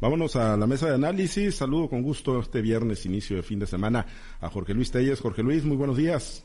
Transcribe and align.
Vámonos 0.00 0.36
a 0.36 0.56
la 0.56 0.66
mesa 0.66 0.86
de 0.86 0.94
análisis. 0.94 1.56
Saludo 1.56 1.88
con 1.88 2.02
gusto 2.02 2.38
este 2.38 2.60
viernes, 2.60 3.04
inicio 3.04 3.36
de 3.36 3.42
fin 3.42 3.58
de 3.58 3.66
semana, 3.66 4.06
a 4.40 4.48
Jorge 4.48 4.74
Luis 4.74 4.90
Telles. 4.90 5.20
Jorge 5.20 5.42
Luis, 5.42 5.64
muy 5.64 5.76
buenos 5.76 5.96
días. 5.96 6.44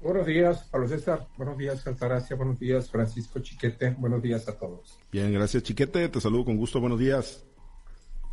Buenos 0.00 0.24
días, 0.24 0.66
Pablo 0.70 0.88
César. 0.88 1.26
Buenos 1.36 1.58
días, 1.58 1.86
Altagracia. 1.86 2.34
Buenos 2.34 2.58
días, 2.58 2.90
Francisco 2.90 3.40
Chiquete. 3.40 3.94
Buenos 3.98 4.22
días 4.22 4.48
a 4.48 4.56
todos. 4.56 4.98
Bien, 5.12 5.32
gracias, 5.32 5.62
Chiquete. 5.62 6.08
Te 6.08 6.20
saludo 6.20 6.46
con 6.46 6.56
gusto. 6.56 6.80
Buenos 6.80 6.98
días. 6.98 7.44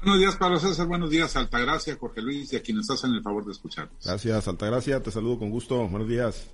Buenos 0.01 0.19
días, 0.19 0.35
Pablo 0.37 0.59
César. 0.59 0.87
Buenos 0.87 1.09
días, 1.09 1.35
Altagracia, 1.35 1.97
Jorge 1.99 2.21
Luis 2.21 2.53
y 2.53 2.55
a 2.55 2.61
quienes 2.61 2.89
hacen 2.89 3.11
el 3.13 3.23
favor 3.23 3.43
de 3.43 3.51
escucharnos. 3.51 3.97
Gracias, 4.05 4.47
Altagracia. 4.47 5.01
Te 5.01 5.11
saludo 5.11 5.39
con 5.39 5.49
gusto. 5.49 5.87
Buenos 5.87 6.07
días. 6.07 6.51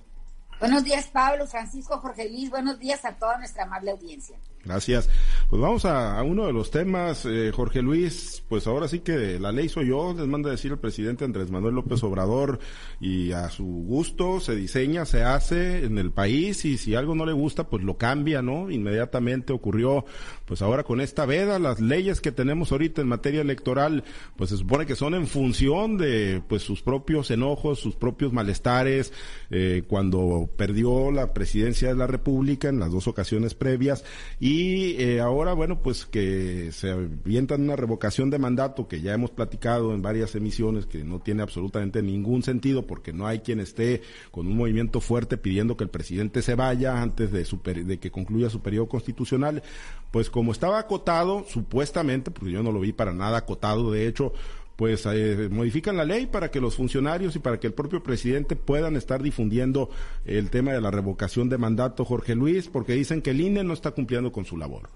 Buenos 0.60 0.84
días, 0.84 1.08
Pablo, 1.12 1.46
Francisco, 1.46 1.98
Jorge 1.98 2.28
Luis. 2.28 2.50
Buenos 2.50 2.78
días 2.78 3.04
a 3.04 3.16
toda 3.16 3.38
nuestra 3.38 3.64
amable 3.64 3.90
audiencia. 3.90 4.36
Gracias. 4.64 5.10
Pues 5.50 5.60
vamos 5.60 5.84
a, 5.84 6.22
uno 6.22 6.46
de 6.46 6.52
los 6.52 6.70
temas, 6.70 7.26
eh, 7.26 7.52
Jorge 7.54 7.82
Luis. 7.82 8.42
Pues 8.48 8.66
ahora 8.66 8.88
sí 8.88 9.00
que 9.00 9.38
la 9.38 9.52
ley 9.52 9.68
soy 9.68 9.88
yo, 9.88 10.14
les 10.16 10.26
manda 10.26 10.50
decir 10.50 10.72
el 10.72 10.78
presidente 10.78 11.24
Andrés 11.24 11.50
Manuel 11.50 11.74
López 11.74 12.02
Obrador 12.02 12.60
y 12.98 13.32
a 13.32 13.50
su 13.50 13.64
gusto 13.64 14.40
se 14.40 14.54
diseña, 14.54 15.04
se 15.04 15.22
hace 15.22 15.84
en 15.84 15.98
el 15.98 16.12
país 16.12 16.64
y 16.64 16.78
si 16.78 16.94
algo 16.94 17.14
no 17.14 17.26
le 17.26 17.32
gusta, 17.32 17.64
pues 17.64 17.82
lo 17.82 17.98
cambia, 17.98 18.40
¿no? 18.40 18.70
Inmediatamente 18.70 19.52
ocurrió, 19.52 20.06
pues 20.46 20.62
ahora 20.62 20.84
con 20.84 21.00
esta 21.00 21.26
veda, 21.26 21.58
las 21.58 21.80
leyes 21.80 22.20
que 22.20 22.32
tenemos 22.32 22.72
ahorita 22.72 23.00
en 23.00 23.08
materia 23.08 23.40
electoral, 23.40 24.04
pues 24.36 24.50
se 24.50 24.56
supone 24.56 24.86
que 24.86 24.96
son 24.96 25.14
en 25.14 25.26
función 25.26 25.96
de, 25.96 26.42
pues 26.48 26.62
sus 26.62 26.82
propios 26.82 27.30
enojos, 27.30 27.78
sus 27.78 27.96
propios 27.96 28.32
malestares, 28.32 29.12
eh, 29.50 29.84
cuando 29.86 30.50
perdió 30.56 31.10
la 31.10 31.32
presidencia 31.32 31.88
de 31.88 31.94
la 31.94 32.06
República 32.06 32.68
en 32.68 32.78
las 32.78 32.90
dos 32.90 33.08
ocasiones 33.08 33.54
previas 33.54 34.04
y 34.38 35.00
eh, 35.02 35.20
ahora, 35.20 35.54
bueno, 35.54 35.80
pues 35.82 36.04
que 36.06 36.70
se 36.72 36.90
avientan 36.90 37.62
una 37.62 37.76
revocación 37.76 38.30
de 38.30 38.38
mandato 38.38 38.88
que 38.88 39.00
ya 39.00 39.14
hemos 39.14 39.30
platicado 39.30 39.94
en 39.94 40.02
varias 40.02 40.34
emisiones 40.34 40.86
que 40.86 41.04
no 41.04 41.20
tiene 41.20 41.42
absolutamente 41.42 42.02
ningún 42.02 42.42
sentido 42.42 42.86
porque 42.86 43.12
no 43.12 43.26
hay 43.26 43.40
quien 43.40 43.60
esté 43.60 44.02
con 44.30 44.46
un 44.46 44.56
movimiento 44.56 45.00
fuerte 45.00 45.36
pidiendo 45.36 45.76
que 45.76 45.84
el 45.84 45.90
presidente 45.90 46.42
se 46.42 46.54
vaya 46.54 47.00
antes 47.00 47.32
de, 47.32 47.44
de 47.84 47.98
que 47.98 48.10
concluya 48.10 48.50
su 48.50 48.60
periodo 48.60 48.88
constitucional. 48.88 49.62
Pues 50.10 50.30
como 50.34 50.50
estaba 50.50 50.80
acotado, 50.80 51.44
supuestamente, 51.46 52.32
porque 52.32 52.50
yo 52.50 52.64
no 52.64 52.72
lo 52.72 52.80
vi 52.80 52.92
para 52.92 53.12
nada 53.12 53.38
acotado, 53.38 53.92
de 53.92 54.08
hecho, 54.08 54.32
pues 54.74 55.06
eh, 55.06 55.48
modifican 55.48 55.96
la 55.96 56.04
ley 56.04 56.26
para 56.26 56.50
que 56.50 56.60
los 56.60 56.74
funcionarios 56.74 57.36
y 57.36 57.38
para 57.38 57.60
que 57.60 57.68
el 57.68 57.72
propio 57.72 58.02
presidente 58.02 58.56
puedan 58.56 58.96
estar 58.96 59.22
difundiendo 59.22 59.90
el 60.24 60.50
tema 60.50 60.72
de 60.72 60.80
la 60.80 60.90
revocación 60.90 61.48
de 61.48 61.56
mandato, 61.56 62.04
Jorge 62.04 62.34
Luis, 62.34 62.66
porque 62.66 62.94
dicen 62.94 63.22
que 63.22 63.30
el 63.30 63.42
INE 63.42 63.62
no 63.62 63.74
está 63.74 63.92
cumpliendo 63.92 64.32
con 64.32 64.44
su 64.44 64.56
labor. 64.56 64.90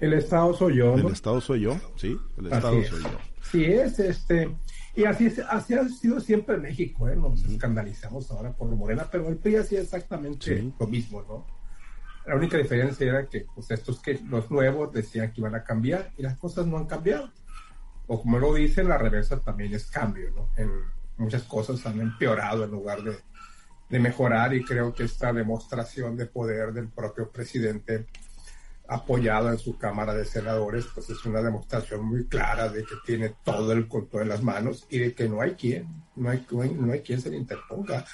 El 0.00 0.12
Estado 0.12 0.52
soy 0.52 0.76
yo. 0.76 0.96
El 0.96 1.06
Estado 1.06 1.40
soy 1.40 1.62
yo, 1.62 1.80
sí, 1.96 2.14
el 2.36 2.52
Estado 2.52 2.84
soy 2.84 3.02
yo. 3.04 3.08
Sí 3.40 3.64
es, 3.64 3.98
este, 4.00 4.54
y 4.94 5.04
así, 5.04 5.32
así 5.48 5.72
ha 5.72 5.88
sido 5.88 6.20
siempre 6.20 6.56
en 6.56 6.60
México, 6.60 7.08
¿eh? 7.08 7.16
Nos 7.16 7.42
escandalizamos 7.46 8.30
ahora 8.30 8.52
por 8.52 8.68
Morena, 8.68 9.08
pero 9.10 9.30
el 9.30 9.38
PRI 9.38 9.56
hacía 9.56 9.80
exactamente 9.80 10.70
lo 10.78 10.86
mismo, 10.88 11.22
¿no? 11.22 11.53
La 12.26 12.36
única 12.36 12.56
diferencia 12.56 13.06
era 13.06 13.26
que 13.26 13.46
pues 13.54 13.70
estos 13.70 14.00
que 14.00 14.20
los 14.28 14.50
nuevos 14.50 14.92
decían 14.92 15.32
que 15.32 15.40
iban 15.40 15.54
a 15.54 15.64
cambiar 15.64 16.10
y 16.16 16.22
las 16.22 16.38
cosas 16.38 16.66
no 16.66 16.78
han 16.78 16.86
cambiado 16.86 17.30
o 18.06 18.20
como 18.20 18.38
lo 18.38 18.54
dicen, 18.54 18.88
la 18.88 18.98
reversa 18.98 19.40
también 19.40 19.74
es 19.74 19.86
cambio, 19.86 20.30
¿no? 20.30 20.50
En 20.56 20.70
muchas 21.16 21.44
cosas 21.44 21.84
han 21.86 22.00
empeorado 22.00 22.64
en 22.64 22.70
lugar 22.70 23.02
de, 23.02 23.16
de 23.88 23.98
mejorar 23.98 24.54
y 24.54 24.64
creo 24.64 24.92
que 24.92 25.04
esta 25.04 25.32
demostración 25.32 26.16
de 26.16 26.26
poder 26.26 26.72
del 26.72 26.88
propio 26.88 27.30
presidente 27.30 28.06
apoyado 28.86 29.50
en 29.50 29.58
su 29.58 29.78
Cámara 29.78 30.12
de 30.12 30.26
Senadores, 30.26 30.86
pues 30.94 31.08
es 31.08 31.24
una 31.24 31.40
demostración 31.40 32.04
muy 32.04 32.26
clara 32.26 32.68
de 32.68 32.84
que 32.84 32.96
tiene 33.06 33.34
todo 33.42 33.72
el 33.72 33.88
control 33.88 34.24
en 34.24 34.28
las 34.28 34.42
manos 34.42 34.86
y 34.90 34.98
de 34.98 35.14
que 35.14 35.26
no 35.26 35.40
hay 35.40 35.52
quien, 35.52 36.04
no 36.16 36.28
hay, 36.28 36.46
no 36.50 36.92
hay 36.92 37.00
quien 37.00 37.22
se 37.22 37.30
le 37.30 37.38
interponga. 37.38 38.04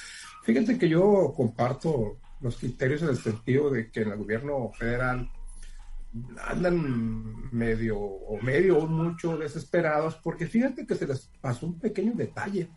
Fíjense 0.44 0.78
que 0.78 0.88
yo 0.88 1.32
comparto 1.37 2.19
los 2.41 2.56
criterios 2.56 3.03
en 3.03 3.09
el 3.11 3.17
sentido 3.17 3.71
de 3.71 3.91
que 3.91 4.03
en 4.03 4.12
el 4.12 4.19
gobierno 4.19 4.71
federal 4.73 5.31
andan 6.45 7.51
medio 7.53 7.99
o 7.99 8.41
medio 8.43 8.78
o 8.78 8.87
mucho 8.87 9.37
desesperados 9.37 10.17
porque 10.17 10.47
fíjate 10.47 10.87
que 10.87 10.97
se 10.97 11.06
les 11.06 11.31
pasó 11.41 11.67
un 11.67 11.79
pequeño 11.79 12.12
detalle, 12.15 12.69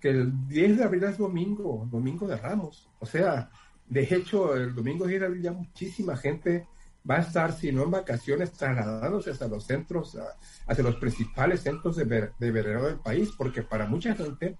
que 0.00 0.10
el 0.10 0.48
10 0.48 0.78
de 0.78 0.84
abril 0.84 1.04
es 1.04 1.18
domingo, 1.18 1.86
domingo 1.90 2.26
de 2.26 2.36
Ramos. 2.36 2.88
O 2.98 3.06
sea, 3.06 3.50
de 3.86 4.02
hecho, 4.02 4.54
el 4.54 4.74
domingo 4.74 5.06
10 5.06 5.20
de 5.20 5.26
abril 5.26 5.42
ya 5.42 5.52
muchísima 5.52 6.16
gente 6.16 6.66
va 7.08 7.16
a 7.16 7.20
estar, 7.20 7.52
si 7.52 7.72
no 7.72 7.84
en 7.84 7.90
vacaciones, 7.90 8.52
trasladándose 8.52 9.30
hacia 9.30 9.48
los 9.48 9.64
centros, 9.64 10.18
hacia 10.66 10.84
los 10.84 10.96
principales 10.96 11.60
centros 11.62 11.96
de, 11.96 12.30
de 12.38 12.50
verano 12.50 12.84
del 12.84 12.98
país, 12.98 13.30
porque 13.36 13.62
para 13.62 13.86
mucha 13.86 14.14
gente 14.14 14.58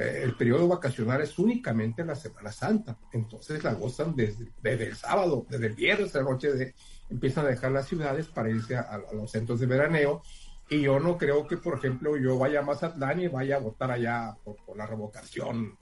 eh, 0.00 0.22
el 0.22 0.34
periodo 0.34 0.66
vacacional 0.66 1.20
es 1.20 1.38
únicamente 1.38 2.02
la 2.06 2.14
Semana 2.14 2.50
Santa. 2.50 2.96
Entonces 3.12 3.62
la 3.62 3.74
gozan 3.74 4.16
desde, 4.16 4.50
desde 4.62 4.86
el 4.86 4.96
sábado, 4.96 5.46
desde 5.50 5.66
el 5.66 5.74
viernes 5.74 6.14
a 6.14 6.18
la 6.18 6.24
noche 6.24 6.50
de, 6.54 6.74
empiezan 7.10 7.44
a 7.44 7.50
dejar 7.50 7.72
las 7.72 7.86
ciudades 7.86 8.26
para 8.28 8.48
irse 8.48 8.76
a, 8.76 8.98
los 9.12 9.30
centros 9.30 9.60
de 9.60 9.66
veraneo. 9.66 10.22
Y 10.70 10.80
yo 10.80 10.98
no 11.00 11.18
creo 11.18 11.46
que, 11.46 11.58
por 11.58 11.76
ejemplo, 11.76 12.16
yo 12.16 12.38
vaya 12.38 12.60
a 12.60 12.62
Mazatlán 12.62 13.20
y 13.20 13.28
vaya 13.28 13.56
a 13.56 13.60
votar 13.60 13.90
allá 13.90 14.34
por, 14.42 14.56
la 14.74 14.86
revocación 14.86 15.76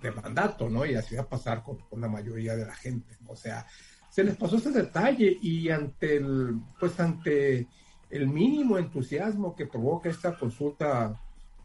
de 0.00 0.12
mandato, 0.12 0.70
¿no? 0.70 0.86
Y 0.86 0.94
así 0.94 1.16
va 1.16 1.22
a 1.22 1.28
pasar 1.28 1.64
con, 1.64 1.78
la 2.00 2.08
mayoría 2.08 2.54
de 2.54 2.66
la 2.66 2.74
gente. 2.74 3.18
O 3.26 3.34
sea, 3.34 3.66
se 4.08 4.22
les 4.22 4.36
pasó 4.36 4.58
ese 4.58 4.70
detalle 4.70 5.38
y 5.42 5.70
ante 5.70 6.18
el, 6.18 6.60
pues 6.78 7.00
ante 7.00 7.66
el 8.10 8.28
mínimo 8.28 8.78
entusiasmo 8.78 9.56
que 9.56 9.66
provoca 9.66 10.08
esta 10.08 10.38
consulta 10.38 11.20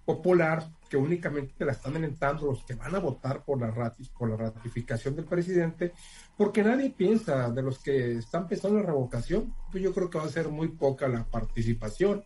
popular, 0.06 0.70
que 0.90 0.98
únicamente 0.98 1.64
la 1.64 1.72
están 1.72 1.96
alentando 1.96 2.48
los 2.48 2.64
que 2.64 2.76
van 2.76 2.94
a 2.94 3.00
votar 3.00 3.44
por 3.44 3.60
la, 3.60 3.94
por 4.18 4.30
la 4.30 4.36
ratificación 4.36 5.16
del 5.16 5.26
presidente, 5.26 5.94
porque 6.36 6.64
nadie 6.64 6.90
piensa 6.90 7.50
de 7.50 7.62
los 7.62 7.80
que 7.80 8.18
están 8.18 8.48
pensando 8.48 8.80
en 8.80 8.86
revocación, 8.86 9.54
pues 9.72 9.84
yo 9.84 9.94
creo 9.94 10.10
que 10.10 10.18
va 10.18 10.26
a 10.26 10.30
ser 10.30 10.50
muy 10.50 10.70
poca 10.70 11.08
la 11.08 11.24
participación. 11.24 12.24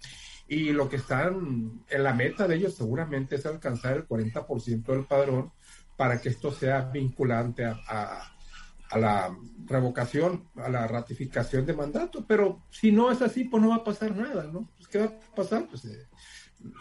Y 0.47 0.71
lo 0.71 0.89
que 0.89 0.97
están 0.97 1.83
en 1.89 2.03
la 2.03 2.13
meta 2.13 2.47
de 2.47 2.55
ellos 2.55 2.75
seguramente 2.75 3.35
es 3.35 3.45
alcanzar 3.45 3.97
el 3.97 4.07
40% 4.07 4.85
del 4.85 5.05
padrón 5.05 5.51
para 5.97 6.21
que 6.21 6.29
esto 6.29 6.51
sea 6.51 6.81
vinculante 6.81 7.65
a, 7.65 8.31
la 8.95 9.35
revocación, 9.65 10.47
a 10.55 10.69
la 10.69 10.87
ratificación 10.87 11.65
de 11.65 11.73
mandato. 11.73 12.25
Pero 12.27 12.63
si 12.69 12.91
no 12.91 13.11
es 13.11 13.21
así, 13.21 13.45
pues 13.45 13.61
no 13.61 13.69
va 13.69 13.77
a 13.77 13.83
pasar 13.83 14.15
nada, 14.15 14.43
¿no? 14.51 14.69
Pues, 14.77 14.87
¿Qué 14.87 14.99
va 14.99 15.05
a 15.05 15.35
pasar? 15.35 15.67
Pues 15.67 15.85
eh, 15.85 16.07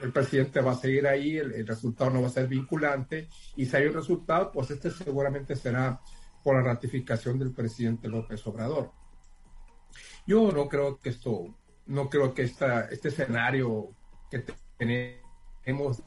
el 0.02 0.12
presidente 0.12 0.60
va 0.60 0.72
a 0.72 0.76
seguir 0.76 1.06
ahí, 1.06 1.36
el, 1.36 1.66
resultado 1.66 2.10
no 2.10 2.22
va 2.22 2.28
a 2.28 2.30
ser 2.30 2.46
vinculante 2.48 3.28
y 3.56 3.66
si 3.66 3.76
hay 3.76 3.86
un 3.86 3.94
resultado, 3.94 4.50
pues 4.52 4.70
este 4.70 4.90
seguramente 4.90 5.56
será 5.56 6.00
por 6.42 6.56
la 6.56 6.62
ratificación 6.62 7.38
del 7.38 7.52
presidente 7.52 8.08
López 8.08 8.46
Obrador. 8.46 8.92
Yo 10.26 10.52
no 10.52 10.68
creo 10.68 10.98
que 10.98 11.10
esto, 11.10 11.54
no 11.86 12.08
creo 12.08 12.34
que 12.34 12.42
esta, 12.42 12.82
este 12.86 13.08
escenario 13.08 13.94
que 14.30 14.44
tenemos 14.78 16.02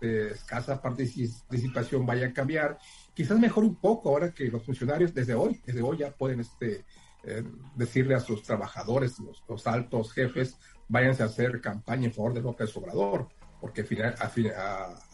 de 0.00 0.32
escasa 0.32 0.82
participación 0.82 2.04
vaya 2.04 2.28
a 2.28 2.32
cambiar. 2.32 2.78
Quizás 3.14 3.38
mejor 3.38 3.64
un 3.64 3.76
poco 3.76 4.08
ahora 4.08 4.32
que 4.32 4.48
los 4.48 4.64
funcionarios 4.64 5.14
desde 5.14 5.34
hoy, 5.34 5.60
desde 5.64 5.82
hoy 5.82 5.98
ya 5.98 6.10
pueden 6.10 6.40
este, 6.40 6.84
eh, 7.24 7.44
decirle 7.76 8.14
a 8.16 8.20
sus 8.20 8.42
trabajadores, 8.42 9.18
los, 9.20 9.44
los 9.48 9.66
altos 9.66 10.12
jefes, 10.12 10.58
váyanse 10.92 11.22
a 11.22 11.26
hacer 11.26 11.58
campaña 11.62 12.04
en 12.04 12.12
favor 12.12 12.34
de 12.34 12.42
López 12.42 12.76
Obrador, 12.76 13.26
porque 13.58 13.82
final, 13.82 14.14
a, 14.18 14.28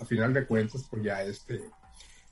final 0.05 0.35
de 0.35 0.45
cuentas, 0.45 0.85
pues 0.91 1.05
ya 1.05 1.23
este, 1.23 1.61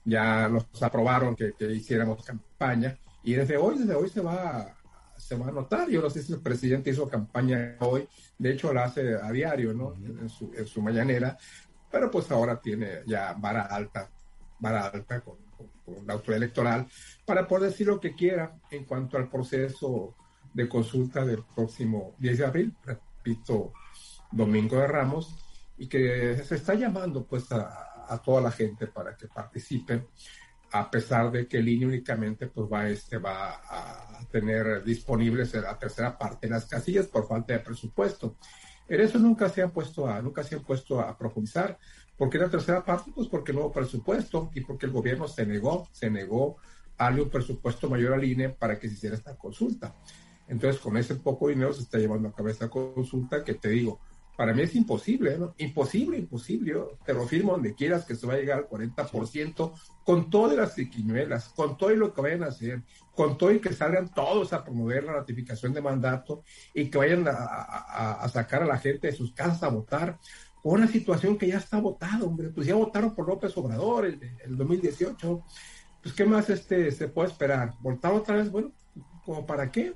ya 0.04 0.48
nos 0.48 0.66
aprobaron 0.82 1.36
que, 1.36 1.54
hiciéramos 1.72 2.24
campaña 2.24 2.98
y 3.22 3.34
desde 3.34 3.56
hoy, 3.56 3.78
desde 3.78 3.94
hoy 3.94 4.08
se 4.08 4.20
va, 4.20 4.74
se 5.16 5.36
va 5.36 5.46
a 5.46 5.52
notar. 5.52 5.88
Yo 5.88 6.02
no 6.02 6.10
sé 6.10 6.24
si 6.24 6.32
el 6.32 6.40
presidente 6.40 6.90
hizo 6.90 7.08
campaña 7.08 7.76
hoy, 7.78 8.08
de 8.36 8.50
hecho 8.50 8.74
la 8.74 8.84
hace 8.84 9.14
a 9.14 9.30
diario, 9.30 9.72
¿no? 9.72 9.94
En 9.94 10.28
su, 10.28 10.52
en 10.52 10.66
su 10.66 10.82
mañanera, 10.82 11.38
pero 11.88 12.10
pues 12.10 12.28
ahora 12.32 12.60
tiene 12.60 13.02
ya 13.06 13.32
vara 13.34 13.62
alta, 13.62 14.10
vara 14.58 14.86
alta 14.86 15.20
con, 15.20 15.36
con 15.84 16.04
la 16.04 16.14
autoridad 16.14 16.42
electoral 16.42 16.88
para 17.24 17.46
poder 17.46 17.70
decir 17.70 17.86
lo 17.86 18.00
que 18.00 18.16
quiera 18.16 18.58
en 18.72 18.84
cuanto 18.84 19.16
al 19.16 19.28
proceso 19.28 20.16
de 20.52 20.68
consulta 20.68 21.24
del 21.24 21.44
próximo 21.54 22.16
10 22.18 22.38
de 22.38 22.44
abril, 22.44 22.74
Domingo 24.30 24.76
de 24.76 24.86
Ramos, 24.86 25.34
y 25.78 25.88
que 25.88 26.42
se 26.44 26.54
está 26.56 26.74
llamando 26.74 27.24
pues 27.24 27.50
a, 27.52 28.20
toda 28.24 28.40
la 28.40 28.50
gente 28.50 28.86
para 28.86 29.16
que 29.16 29.26
participen, 29.26 30.06
a 30.72 30.90
pesar 30.90 31.30
de 31.30 31.46
que 31.46 31.58
el 31.58 31.68
INE 31.68 31.86
únicamente 31.86 32.46
pues 32.46 32.70
va, 32.72 32.88
este, 32.88 33.18
va 33.18 33.60
a 33.68 34.18
tener 34.30 34.84
disponibles 34.84 35.54
la 35.54 35.78
tercera 35.78 36.16
parte 36.16 36.46
de 36.46 36.52
las 36.52 36.66
casillas 36.66 37.06
por 37.06 37.26
falta 37.26 37.52
de 37.52 37.60
presupuesto. 37.60 38.36
En 38.88 39.00
eso 39.00 39.18
nunca 39.18 39.48
se 39.48 39.62
han 39.62 39.70
puesto 39.72 40.06
a, 40.06 40.22
nunca 40.22 40.44
se 40.44 40.54
han 40.54 40.62
puesto 40.62 41.00
a 41.00 41.16
profundizar. 41.18 41.78
¿Por 42.16 42.30
qué 42.30 42.38
la 42.38 42.48
tercera 42.48 42.84
parte? 42.84 43.10
Pues 43.14 43.28
porque 43.28 43.52
no 43.52 43.60
hubo 43.60 43.72
presupuesto 43.72 44.50
y 44.54 44.60
porque 44.60 44.86
el 44.86 44.92
gobierno 44.92 45.26
se 45.26 45.44
negó, 45.44 45.88
se 45.92 46.08
negó 46.08 46.56
a 46.96 47.04
darle 47.04 47.22
un 47.22 47.30
presupuesto 47.30 47.90
mayor 47.90 48.14
al 48.14 48.24
INE 48.24 48.50
para 48.50 48.78
que 48.78 48.88
se 48.88 48.94
hiciera 48.94 49.16
esta 49.16 49.36
consulta. 49.36 49.94
Entonces, 50.48 50.80
con 50.80 50.96
ese 50.96 51.16
poco 51.16 51.48
dinero 51.48 51.72
se 51.72 51.82
está 51.82 51.98
llevando 51.98 52.28
a 52.28 52.32
cabo 52.32 52.48
esta 52.48 52.68
consulta 52.68 53.42
que 53.42 53.54
te 53.54 53.68
digo, 53.70 54.00
para 54.36 54.52
mí 54.52 54.62
es 54.62 54.74
imposible, 54.74 55.38
¿no? 55.38 55.54
Imposible, 55.56 56.18
imposible. 56.18 56.74
te 57.04 57.14
lo 57.14 57.26
firmo 57.26 57.52
donde 57.52 57.74
quieras 57.74 58.04
que 58.04 58.14
se 58.14 58.26
va 58.26 58.34
a 58.34 58.36
llegar 58.36 58.58
al 58.58 58.68
40% 58.68 59.72
con 60.04 60.28
todas 60.28 60.56
las 60.56 60.74
triquiñuelas, 60.74 61.48
con 61.48 61.78
todo 61.78 61.90
lo 61.90 62.12
que 62.12 62.20
vayan 62.20 62.44
a 62.44 62.48
hacer, 62.48 62.82
con 63.14 63.38
todo 63.38 63.50
y 63.50 63.60
que 63.60 63.72
salgan 63.72 64.12
todos 64.12 64.52
a 64.52 64.62
promover 64.62 65.04
la 65.04 65.14
ratificación 65.14 65.72
de 65.72 65.80
mandato 65.80 66.42
y 66.74 66.90
que 66.90 66.98
vayan 66.98 67.24
a, 67.26 68.28
sacar 68.28 68.62
a 68.62 68.66
la 68.66 68.78
gente 68.78 69.06
de 69.06 69.14
sus 69.14 69.32
casas 69.32 69.62
a 69.62 69.68
votar 69.68 70.18
por 70.62 70.78
una 70.78 70.86
situación 70.86 71.38
que 71.38 71.48
ya 71.48 71.56
está 71.56 71.80
votada, 71.80 72.22
hombre. 72.24 72.50
Pues 72.50 72.66
ya 72.66 72.74
votaron 72.74 73.14
por 73.14 73.26
López 73.26 73.56
Obrador 73.56 74.04
el, 74.04 74.20
el 74.44 74.56
2018. 74.56 75.44
Pues, 76.02 76.14
¿qué 76.14 76.26
más 76.26 76.50
este, 76.50 76.90
se 76.90 77.08
puede 77.08 77.30
esperar? 77.30 77.74
¿Votar 77.80 78.12
otra 78.12 78.36
vez? 78.36 78.50
Bueno, 78.50 78.70
¿como 79.24 79.46
para 79.46 79.72
qué? 79.72 79.94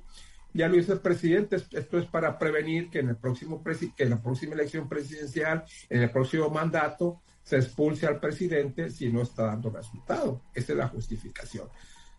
Ya 0.53 0.69
lo 0.69 0.79
hizo 0.79 0.93
el 0.93 1.01
presidente, 1.01 1.57
esto 1.57 1.99
es 1.99 2.07
para 2.07 2.39
prevenir 2.39 2.91
que 2.91 3.01
en, 3.01 3.11
el 3.11 3.17
próximo 3.17 3.63
que 3.63 4.03
en 4.05 4.11
la 4.11 4.23
próxima 4.23 4.55
elección 4.55 4.89
presidencial, 4.89 5.65
en 5.89 6.03
el 6.03 6.11
próximo 6.11 6.51
mandato, 6.51 7.21
se 7.43 7.57
expulse 7.57 8.07
al 8.07 8.21
presidente 8.21 8.91
si 8.91 9.11
no 9.11 9.23
está 9.23 9.45
dando 9.45 9.71
resultado. 9.71 10.43
Esa 10.55 10.73
es 10.73 10.79
la 10.79 10.89
justificación. 10.89 11.69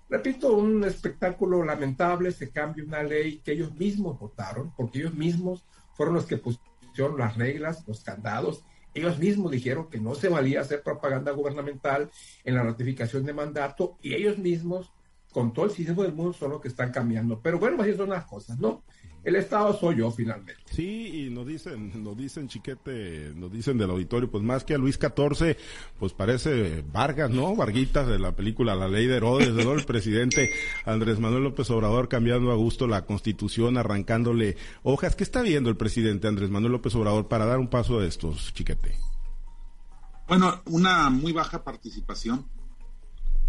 Repito, 0.09 0.53
un 0.53 0.83
espectáculo 0.83 1.63
lamentable, 1.63 2.31
se 2.31 2.49
cambia 2.49 2.83
una 2.83 3.03
ley 3.03 3.37
que 3.37 3.53
ellos 3.53 3.73
mismos 3.75 4.19
votaron, 4.19 4.73
porque 4.75 4.99
ellos 4.99 5.13
mismos 5.13 5.63
fueron 5.93 6.15
los 6.15 6.25
que 6.25 6.37
pusieron 6.37 7.17
las 7.17 7.37
reglas, 7.37 7.87
los 7.87 8.03
candados, 8.03 8.63
ellos 8.93 9.19
mismos 9.19 9.51
dijeron 9.51 9.89
que 9.89 9.99
no 9.99 10.15
se 10.15 10.27
valía 10.27 10.61
hacer 10.61 10.83
propaganda 10.83 11.31
gubernamental 11.31 12.11
en 12.43 12.55
la 12.55 12.63
ratificación 12.63 13.25
de 13.25 13.33
mandato 13.33 13.97
y 14.01 14.15
ellos 14.15 14.37
mismos 14.37 14.91
con 15.31 15.53
todo 15.53 15.65
el 15.65 15.71
sistema 15.71 16.03
del 16.03 16.13
mundo 16.13 16.33
son 16.33 16.51
los 16.51 16.61
que 16.61 16.67
están 16.67 16.91
cambiando. 16.91 17.39
Pero 17.39 17.59
bueno, 17.59 17.81
así 17.81 17.93
son 17.95 18.09
las 18.09 18.25
cosas, 18.25 18.59
¿no? 18.59 18.83
El 19.23 19.35
Estado 19.35 19.77
soy 19.77 19.97
yo 19.97 20.09
finalmente. 20.09 20.63
Sí, 20.65 21.27
y 21.27 21.29
nos 21.29 21.45
dicen, 21.45 22.03
nos 22.03 22.17
dicen 22.17 22.47
chiquete, 22.47 23.33
nos 23.35 23.51
dicen 23.51 23.77
del 23.77 23.91
auditorio, 23.91 24.31
pues 24.31 24.43
más 24.43 24.63
que 24.63 24.73
a 24.73 24.79
Luis 24.79 24.97
XIV, 24.99 25.55
pues 25.99 26.13
parece 26.13 26.83
Vargas, 26.91 27.29
¿no? 27.29 27.55
Varguitas 27.55 28.07
de 28.07 28.17
la 28.17 28.35
película 28.35 28.73
La 28.73 28.87
Ley 28.87 29.05
de 29.05 29.17
Herodes, 29.17 29.53
¿no? 29.53 29.73
El 29.73 29.85
presidente 29.85 30.49
Andrés 30.85 31.19
Manuel 31.19 31.43
López 31.43 31.69
Obrador 31.69 32.09
cambiando 32.09 32.51
a 32.51 32.55
gusto 32.55 32.87
la 32.87 33.05
constitución, 33.05 33.77
arrancándole 33.77 34.57
hojas. 34.81 35.15
¿Qué 35.15 35.23
está 35.23 35.43
viendo 35.43 35.69
el 35.69 35.77
presidente 35.77 36.27
Andrés 36.27 36.49
Manuel 36.49 36.71
López 36.71 36.95
Obrador 36.95 37.27
para 37.27 37.45
dar 37.45 37.59
un 37.59 37.67
paso 37.67 37.99
de 37.99 38.07
estos, 38.07 38.51
chiquete? 38.55 38.95
Bueno, 40.27 40.61
una 40.65 41.11
muy 41.11 41.31
baja 41.31 41.63
participación 41.63 42.47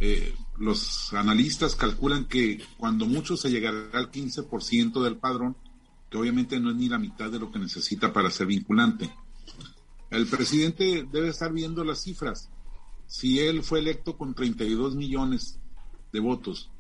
eh, 0.05 0.35
los 0.59 1.13
analistas 1.13 1.77
calculan 1.77 2.25
que 2.25 2.61
cuando 2.77 3.07
mucho 3.07 3.37
se 3.37 3.51
llegará 3.53 3.85
al 3.93 4.11
15% 4.11 5.01
del 5.01 5.17
padrón, 5.17 5.57
que 6.11 6.19
obviamente 6.19 6.59
no 6.59 6.71
es 6.71 6.77
ni 6.77 6.89
la 6.89 6.99
mitad 6.99 7.31
de 7.31 7.39
lo 7.39 7.53
que 7.53 7.61
necesita 7.61 8.13
para 8.13 8.29
ser 8.29 8.49
vinculante. 8.49 9.15
El 10.11 10.27
presidente 10.27 11.07
debe 11.13 11.29
estar 11.29 11.53
viendo 11.53 11.85
las 11.85 12.03
cifras. 12.03 12.51
Si 13.07 13.39
él 13.39 13.63
fue 13.63 13.79
electo 13.79 14.19
con 14.19 14.35
32 14.35 14.97
millones 14.97 15.61
de 16.13 16.19
votos 16.19 16.73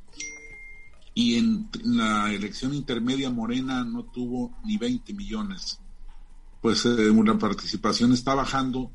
y 1.15 1.37
en 1.37 1.69
la 1.85 2.33
elección 2.33 2.75
intermedia 2.75 3.31
Morena 3.31 3.85
no 3.85 4.03
tuvo 4.03 4.59
ni 4.65 4.79
20 4.79 5.15
millones, 5.15 5.79
pues 6.61 6.85
eh, 6.87 7.13
la 7.25 7.39
participación 7.39 8.15
está 8.15 8.35
bajando 8.35 8.91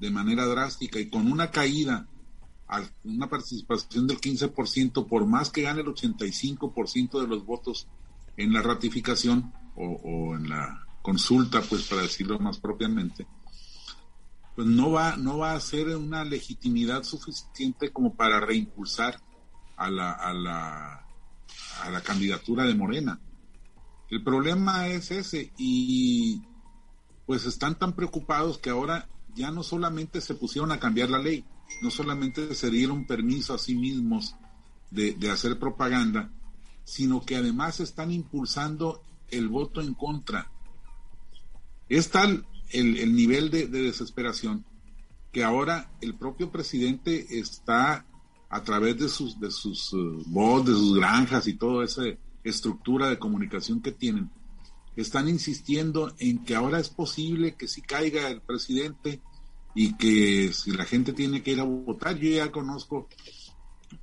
de 0.00 0.10
manera 0.10 0.46
drástica 0.46 0.98
y 0.98 1.08
con 1.08 1.30
una 1.30 1.52
caída 1.52 2.08
una 3.04 3.28
participación 3.28 4.06
del 4.06 4.20
15%, 4.20 5.06
por 5.06 5.26
más 5.26 5.50
que 5.50 5.62
gane 5.62 5.80
el 5.80 5.86
85% 5.86 7.20
de 7.20 7.26
los 7.26 7.44
votos 7.44 7.88
en 8.36 8.52
la 8.52 8.62
ratificación 8.62 9.52
o, 9.74 10.34
en 10.34 10.48
la 10.48 10.86
consulta, 11.02 11.62
pues 11.62 11.84
para 11.84 12.02
decirlo 12.02 12.38
más 12.38 12.58
propiamente, 12.58 13.26
pues 14.54 14.66
no 14.66 14.90
va, 14.90 15.16
no 15.16 15.38
va 15.38 15.52
a 15.52 15.60
ser 15.60 15.96
una 15.96 16.24
legitimidad 16.24 17.04
suficiente 17.04 17.90
como 17.90 18.14
para 18.14 18.40
reimpulsar 18.40 19.20
a 19.76 19.88
la, 19.90 20.12
a 20.12 20.32
la, 20.32 21.06
a 21.82 21.90
la 21.90 22.00
candidatura 22.02 22.64
de 22.64 22.74
Morena. 22.74 23.20
El 24.10 24.24
problema 24.24 24.88
es 24.88 25.10
ese 25.10 25.52
y 25.56 26.42
pues 27.24 27.46
están 27.46 27.78
tan 27.78 27.94
preocupados 27.94 28.58
que 28.58 28.70
ahora 28.70 29.08
ya 29.34 29.50
no 29.50 29.62
solamente 29.62 30.20
se 30.20 30.34
pusieron 30.34 30.72
a 30.72 30.80
cambiar 30.80 31.10
la 31.10 31.18
ley, 31.18 31.44
no 31.80 31.90
solamente 31.90 32.54
se 32.54 32.70
dieron 32.70 33.06
permiso 33.06 33.54
a 33.54 33.58
sí 33.58 33.74
mismos 33.74 34.34
de, 34.90 35.30
hacer 35.30 35.58
propaganda, 35.58 36.30
sino 36.84 37.24
que 37.24 37.36
además 37.36 37.80
están 37.80 38.10
impulsando 38.10 39.02
el 39.30 39.48
voto 39.48 39.80
en 39.80 39.94
contra. 39.94 40.50
Es 41.88 42.10
tal 42.10 42.46
el, 42.70 43.14
nivel 43.14 43.50
de, 43.50 43.66
desesperación 43.66 44.64
que 45.32 45.44
ahora 45.44 45.90
el 46.00 46.14
propio 46.14 46.50
presidente 46.50 47.38
está 47.38 48.06
a 48.50 48.62
través 48.62 48.98
de 48.98 49.10
sus 49.10 49.38
de 49.38 49.50
sus 49.50 49.92
uh, 49.92 50.64
de 50.64 50.72
sus 50.72 50.96
granjas 50.96 51.46
y 51.46 51.54
toda 51.54 51.84
esa 51.84 52.02
estructura 52.42 53.08
de 53.08 53.18
comunicación 53.18 53.82
que 53.82 53.92
tienen, 53.92 54.30
están 54.96 55.28
insistiendo 55.28 56.14
en 56.18 56.44
que 56.44 56.54
ahora 56.54 56.80
es 56.80 56.88
posible 56.88 57.54
que 57.54 57.68
si 57.68 57.82
caiga 57.82 58.28
el 58.28 58.40
presidente 58.40 59.20
y 59.74 59.94
que 59.94 60.52
si 60.52 60.72
la 60.72 60.84
gente 60.84 61.12
tiene 61.12 61.42
que 61.42 61.52
ir 61.52 61.60
a 61.60 61.64
votar, 61.64 62.16
yo 62.18 62.30
ya 62.30 62.50
conozco 62.50 63.08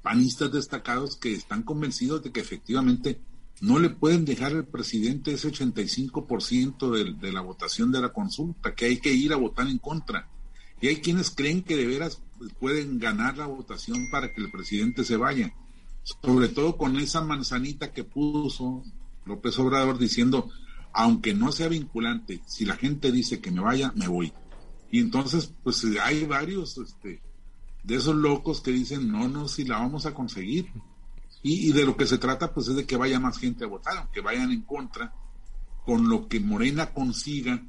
panistas 0.02 0.52
destacados 0.52 1.18
que 1.18 1.34
están 1.34 1.64
convencidos 1.64 2.24
de 2.24 2.32
que 2.32 2.40
efectivamente 2.40 3.20
no 3.62 3.80
le 3.80 3.90
pueden 3.90 4.26
dejar 4.26 4.54
al 4.54 4.66
presidente 4.66 5.34
ese 5.34 5.52
85% 5.52 6.92
de, 6.92 7.14
de 7.14 7.34
la 7.34 7.42
votación 7.42 7.92
de 7.92 8.02
la 8.02 8.12
consulta, 8.12 8.76
que 8.76 8.86
hay 8.86 8.98
que 8.98 9.14
ir 9.14 9.34
a 9.34 9.38
votar 9.38 9.68
en 9.68 9.78
contra. 9.78 10.30
Y 10.82 10.88
hay 10.88 10.98
quienes 10.98 11.32
creen 11.32 11.64
que 11.64 11.78
de 11.78 11.86
veras 11.86 12.22
pueden 12.60 13.00
ganar 13.00 13.38
la 13.38 13.48
votación 13.48 14.10
para 14.12 14.34
que 14.34 14.42
el 14.42 14.52
presidente 14.52 15.04
se 15.04 15.18
vaya. 15.18 15.54
Sobre 16.04 16.50
todo 16.50 16.78
con 16.78 16.98
esa 16.98 17.22
manzanita 17.22 17.92
que 17.92 18.04
puso 18.04 18.84
López 19.26 19.58
Obrador 19.58 19.98
diciendo, 19.98 20.50
aunque 20.94 21.34
no 21.34 21.52
sea 21.52 21.68
vinculante, 21.68 22.42
si 22.46 22.66
la 22.66 22.76
gente 22.76 23.12
dice 23.12 23.42
que 23.42 23.52
me 23.52 23.62
vaya, 23.62 23.92
me 23.96 24.08
voy. 24.08 24.32
Y 24.96 25.02
entonces, 25.02 25.54
pues 25.62 25.86
hay 26.02 26.24
varios 26.24 26.78
este, 26.78 27.22
de 27.84 27.96
esos 27.96 28.16
locos 28.16 28.62
que 28.62 28.72
dicen, 28.72 29.12
no, 29.12 29.28
no, 29.28 29.50
si 29.50 29.66
la 29.66 29.80
vamos 29.80 30.06
a 30.06 30.14
conseguir. 30.14 30.72
Y, 31.44 31.74
de 31.74 31.84
lo 31.84 31.98
que 31.98 32.08
se 32.08 32.18
trata, 32.18 32.54
pues 32.54 32.70
es 32.70 32.78
de 32.78 32.86
que 32.86 32.96
vaya 32.96 33.20
más 33.20 33.38
gente 33.38 33.66
a 33.66 33.68
votar, 33.68 33.98
aunque 33.98 34.22
vayan 34.22 34.54
en 34.54 34.62
contra, 34.62 35.14
con 35.86 36.08
lo 36.08 36.30
que 36.30 36.40
Morena 36.40 36.94
consiga, 36.94 37.62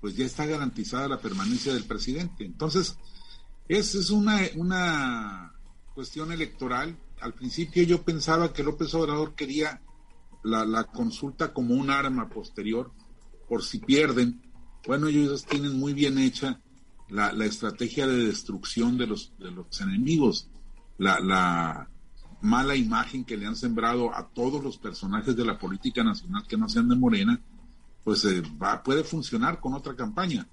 pues 0.00 0.14
ya 0.14 0.24
está 0.24 0.46
garantizada 0.46 1.08
la 1.08 1.20
permanencia 1.20 1.74
del 1.74 1.86
presidente. 1.86 2.44
Entonces, 2.44 2.96
es, 3.66 3.96
es 3.96 4.10
una, 4.10 4.38
una 4.54 5.52
cuestión 5.92 6.30
electoral. 6.30 6.96
Al 7.20 7.34
principio 7.34 7.82
yo 7.82 8.04
pensaba 8.04 8.52
que 8.52 8.62
López 8.62 8.94
Obrador 8.94 9.34
quería 9.34 9.82
la, 10.44 10.64
la 10.64 10.84
consulta 10.84 11.52
como 11.52 11.74
un 11.74 11.90
arma 11.90 12.28
posterior, 12.28 12.92
por 13.48 13.64
si 13.64 13.80
pierden, 13.80 14.40
bueno, 14.86 15.08
ellos 15.08 15.44
tienen 15.44 15.78
muy 15.78 15.92
bien 15.92 16.18
hecha 16.18 16.60
la, 17.10 17.44
estrategia 17.44 18.06
de 18.06 18.26
destrucción 18.26 18.96
de 18.96 19.06
los, 19.06 19.32
de 19.38 19.50
los 19.50 19.80
enemigos, 19.80 20.48
la, 20.98 21.88
mala 22.42 22.74
imagen 22.74 23.24
que 23.24 23.36
le 23.36 23.46
han 23.46 23.56
sembrado 23.56 24.14
a 24.14 24.28
todos 24.28 24.64
los 24.64 24.78
personajes 24.78 25.36
de 25.36 25.44
la 25.44 25.58
política 25.58 26.02
nacional 26.02 26.46
que 26.48 26.56
no 26.56 26.70
sean 26.70 26.88
de 26.88 26.96
Morena, 26.96 27.38
pues 28.02 28.24
eh, 28.24 28.42
va, 28.62 28.82
puede 28.82 29.04
funcionar 29.04 29.60
con 29.60 29.74
otra 29.74 29.94
campaña. 29.94 30.48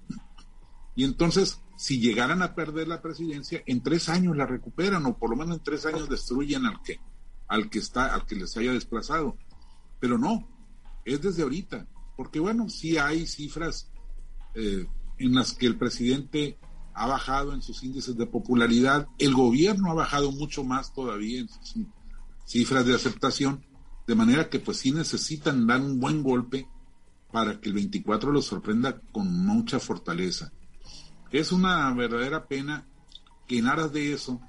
Y 0.94 1.04
entonces, 1.04 1.62
si 1.78 1.98
llegaran 1.98 2.42
a 2.42 2.54
perder 2.54 2.88
la 2.88 3.00
presidencia, 3.00 3.62
en 3.64 3.82
tres 3.82 4.10
años 4.10 4.36
la 4.36 4.44
recuperan, 4.44 5.06
o 5.06 5.16
por 5.16 5.30
lo 5.30 5.36
menos 5.36 5.56
en 5.56 5.64
tres 5.64 5.86
años 5.86 6.10
destruyen 6.10 6.66
al 6.66 6.82
que, 6.82 7.00
al 7.46 7.70
que 7.70 7.78
está, 7.78 8.12
al 8.12 8.26
que 8.26 8.34
les 8.36 8.54
haya 8.58 8.72
desplazado. 8.72 9.38
Pero 10.00 10.18
no, 10.18 10.46
es 11.06 11.22
desde 11.22 11.42
ahorita, 11.42 11.86
porque 12.16 12.38
bueno, 12.38 12.68
sí 12.68 12.98
hay 12.98 13.26
cifras 13.26 13.90
eh, 14.54 14.86
en 15.18 15.34
las 15.34 15.52
que 15.52 15.66
el 15.66 15.76
presidente 15.76 16.58
ha 16.94 17.06
bajado 17.06 17.52
en 17.52 17.62
sus 17.62 17.82
índices 17.84 18.16
de 18.16 18.26
popularidad, 18.26 19.06
el 19.18 19.34
gobierno 19.34 19.90
ha 19.90 19.94
bajado 19.94 20.32
mucho 20.32 20.64
más 20.64 20.92
todavía 20.92 21.40
en 21.40 21.48
sus 21.48 21.76
cifras 22.44 22.84
de 22.86 22.94
aceptación, 22.94 23.64
de 24.06 24.14
manera 24.14 24.48
que 24.48 24.58
pues 24.58 24.78
sí 24.78 24.90
necesitan 24.90 25.66
dar 25.66 25.80
un 25.80 26.00
buen 26.00 26.22
golpe 26.22 26.66
para 27.30 27.60
que 27.60 27.68
el 27.68 27.74
24 27.74 28.32
los 28.32 28.46
sorprenda 28.46 29.00
con 29.12 29.32
mucha 29.44 29.78
fortaleza. 29.78 30.50
Es 31.30 31.52
una 31.52 31.92
verdadera 31.92 32.46
pena 32.46 32.86
que 33.46 33.58
en 33.58 33.66
aras 33.66 33.92
de 33.92 34.12
eso 34.12 34.40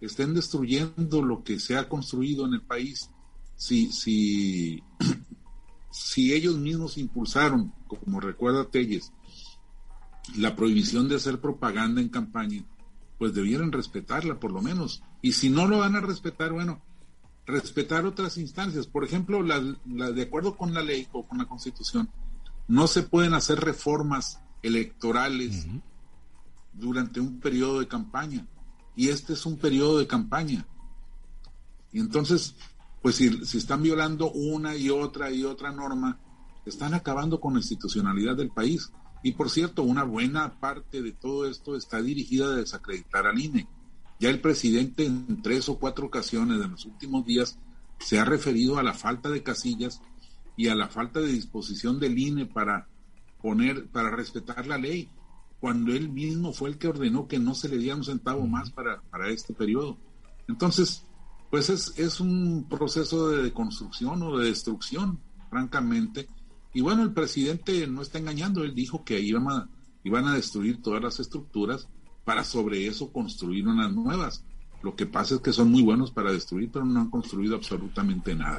estén 0.00 0.34
destruyendo 0.34 1.22
lo 1.22 1.44
que 1.44 1.60
se 1.60 1.76
ha 1.76 1.88
construido 1.88 2.46
en 2.46 2.54
el 2.54 2.62
país. 2.62 3.10
Si, 3.56 3.92
si, 3.92 4.82
si 5.92 6.32
ellos 6.32 6.56
mismos 6.56 6.98
impulsaron, 6.98 7.72
como 7.86 8.18
recuerda 8.18 8.68
Telles, 8.68 9.12
la 10.36 10.56
prohibición 10.56 11.08
de 11.08 11.16
hacer 11.16 11.40
propaganda 11.40 12.00
en 12.00 12.08
campaña, 12.08 12.64
pues 13.18 13.34
debieran 13.34 13.72
respetarla 13.72 14.38
por 14.38 14.52
lo 14.52 14.62
menos. 14.62 15.02
Y 15.20 15.32
si 15.32 15.50
no 15.50 15.66
lo 15.66 15.78
van 15.78 15.96
a 15.96 16.00
respetar, 16.00 16.52
bueno, 16.52 16.82
respetar 17.46 18.06
otras 18.06 18.38
instancias. 18.38 18.86
Por 18.86 19.04
ejemplo, 19.04 19.42
la, 19.42 19.60
de 19.60 20.22
acuerdo 20.22 20.56
con 20.56 20.74
la 20.74 20.82
ley 20.82 21.08
o 21.12 21.26
con 21.26 21.38
la 21.38 21.46
constitución, 21.46 22.08
no 22.68 22.86
se 22.86 23.02
pueden 23.02 23.34
hacer 23.34 23.60
reformas 23.60 24.40
electorales 24.62 25.66
durante 26.72 27.20
un 27.20 27.40
periodo 27.40 27.80
de 27.80 27.88
campaña. 27.88 28.46
Y 28.94 29.08
este 29.08 29.32
es 29.32 29.46
un 29.46 29.56
periodo 29.56 29.98
de 29.98 30.06
campaña. 30.06 30.66
Y 31.92 32.00
entonces, 32.00 32.54
pues 33.02 33.16
si, 33.16 33.44
si 33.44 33.58
están 33.58 33.82
violando 33.82 34.30
una 34.30 34.76
y 34.76 34.90
otra 34.90 35.30
y 35.30 35.44
otra 35.44 35.72
norma, 35.72 36.18
están 36.64 36.94
acabando 36.94 37.40
con 37.40 37.54
la 37.54 37.60
institucionalidad 37.60 38.36
del 38.36 38.50
país. 38.50 38.92
Y 39.22 39.32
por 39.32 39.50
cierto, 39.50 39.82
una 39.82 40.04
buena 40.04 40.58
parte 40.60 41.02
de 41.02 41.12
todo 41.12 41.48
esto 41.48 41.76
está 41.76 42.02
dirigida 42.02 42.46
a 42.46 42.56
desacreditar 42.56 43.26
al 43.26 43.38
INE. 43.38 43.68
Ya 44.18 44.30
el 44.30 44.40
presidente 44.40 45.04
en 45.04 45.42
tres 45.42 45.68
o 45.68 45.78
cuatro 45.78 46.06
ocasiones 46.06 46.58
de 46.58 46.68
los 46.68 46.84
últimos 46.84 47.24
días 47.24 47.58
se 47.98 48.18
ha 48.18 48.24
referido 48.24 48.78
a 48.78 48.82
la 48.82 48.94
falta 48.94 49.30
de 49.30 49.42
casillas 49.42 50.00
y 50.56 50.68
a 50.68 50.74
la 50.74 50.88
falta 50.88 51.20
de 51.20 51.28
disposición 51.28 51.98
del 51.98 52.18
INE 52.18 52.46
para 52.46 52.88
poner, 53.40 53.86
para 53.88 54.10
respetar 54.10 54.66
la 54.66 54.78
ley, 54.78 55.08
cuando 55.60 55.92
él 55.92 56.08
mismo 56.08 56.52
fue 56.52 56.70
el 56.70 56.78
que 56.78 56.88
ordenó 56.88 57.28
que 57.28 57.38
no 57.38 57.54
se 57.54 57.68
le 57.68 57.78
diera 57.78 57.96
un 57.96 58.04
centavo 58.04 58.46
más 58.46 58.70
para, 58.70 59.00
para 59.02 59.28
este 59.28 59.54
periodo. 59.54 59.96
Entonces, 60.48 61.06
pues 61.50 61.70
es, 61.70 61.92
es 61.96 62.18
un 62.18 62.66
proceso 62.68 63.28
de 63.28 63.42
deconstrucción 63.42 64.22
o 64.22 64.38
de 64.38 64.46
destrucción, 64.46 65.20
francamente. 65.50 66.28
Y 66.74 66.80
bueno, 66.80 67.02
el 67.02 67.12
presidente 67.12 67.86
no 67.86 68.02
está 68.02 68.18
engañando, 68.18 68.64
él 68.64 68.74
dijo 68.74 69.04
que 69.04 69.20
iban 69.20 69.48
a, 69.48 69.68
iban 70.04 70.26
a 70.26 70.34
destruir 70.34 70.80
todas 70.80 71.02
las 71.02 71.20
estructuras 71.20 71.88
para 72.24 72.44
sobre 72.44 72.86
eso 72.86 73.12
construir 73.12 73.66
unas 73.66 73.92
nuevas. 73.92 74.44
Lo 74.82 74.96
que 74.96 75.06
pasa 75.06 75.36
es 75.36 75.40
que 75.40 75.52
son 75.52 75.70
muy 75.70 75.82
buenos 75.82 76.10
para 76.10 76.32
destruir, 76.32 76.70
pero 76.72 76.84
no 76.84 77.00
han 77.00 77.10
construido 77.10 77.54
absolutamente 77.54 78.34
nada. 78.34 78.58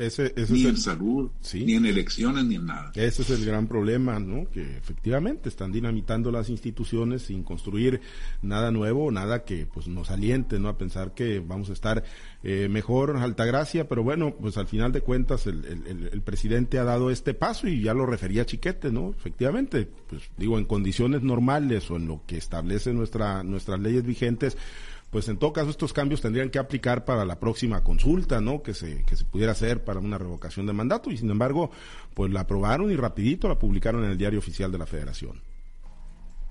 ni 0.50 0.66
en 0.66 0.78
salud, 0.78 1.30
ni 1.54 1.74
en 1.74 1.86
elecciones, 1.86 2.46
ni 2.46 2.56
en 2.56 2.66
nada. 2.66 2.92
Ese 2.96 3.24
es 3.24 3.30
el 3.30 3.46
gran 3.46 3.68
problema, 3.68 4.20
¿no? 4.20 4.50
Que 4.50 4.78
efectivamente 4.78 5.50
están 5.50 5.72
dinamitando 5.72 6.32
las 6.32 6.50
instituciones 6.50 7.24
sin 7.24 7.44
construir 7.44 8.02
nada 8.42 8.72
nuevo, 8.72 9.12
nada 9.12 9.44
que 9.44 9.66
pues 9.66 9.88
nos 9.88 10.12
aliente, 10.12 10.60
¿no? 10.60 10.70
A 10.70 10.78
pensar 10.78 11.14
que 11.14 11.40
vamos 11.40 11.70
a 11.70 11.74
estar 11.74 12.04
eh, 12.44 12.68
mejor, 12.70 13.18
Altagracia, 13.18 13.88
pero 13.88 14.04
bueno, 14.04 14.36
pues 14.40 14.58
al 14.58 14.68
final 14.68 14.92
de 14.92 15.02
cuentas 15.02 15.48
el, 15.48 15.66
el, 15.66 16.10
el, 16.12 16.22
presidente 16.22 16.80
ha 16.80 16.84
dado 16.84 17.10
este 17.10 17.34
paso 17.34 17.68
y 17.68 17.82
ya 17.82 17.94
lo 17.94 18.06
refería 18.06 18.46
Chiquete, 18.46 18.92
¿no? 18.92 19.12
Efectivamente, 19.18 19.90
pues 20.10 20.24
digo, 20.38 20.58
en 20.58 20.66
condiciones 20.66 21.22
normales 21.22 21.90
o 21.92 21.96
en 21.96 22.08
lo 22.08 22.22
que 22.26 22.38
establece 22.38 22.94
nuestra, 22.94 23.44
nuestras 23.44 23.80
leyes 23.80 24.06
vigentes, 24.06 24.58
pues 25.14 25.30
en 25.30 25.38
todo 25.38 25.54
caso 25.54 25.70
estos 25.70 25.94
cambios 25.94 26.22
tendrían 26.22 26.50
que 26.50 26.58
aplicar 26.58 27.06
para 27.06 27.24
la 27.24 27.40
próxima 27.40 27.84
consulta, 27.84 28.42
¿no? 28.42 28.64
Que 28.64 28.74
se, 28.74 29.04
que 29.04 29.16
se 29.16 29.24
pudiera 29.24 29.52
hacer 29.52 29.84
para 29.86 30.00
una 30.00 30.18
revocación 30.18 30.66
de 30.66 30.74
mandato 30.74 31.12
y 31.12 31.18
sin 31.18 31.30
embargo, 31.30 31.70
pues 32.16 32.32
la 32.32 32.42
aprobaron 32.42 32.92
y 32.92 32.96
rapidito 32.96 33.48
la 33.48 33.60
publicaron 33.60 34.04
en 34.04 34.10
el 34.10 34.18
diario 34.18 34.40
oficial 34.40 34.72
de 34.72 34.80
la 34.80 34.88
federación. 34.88 35.40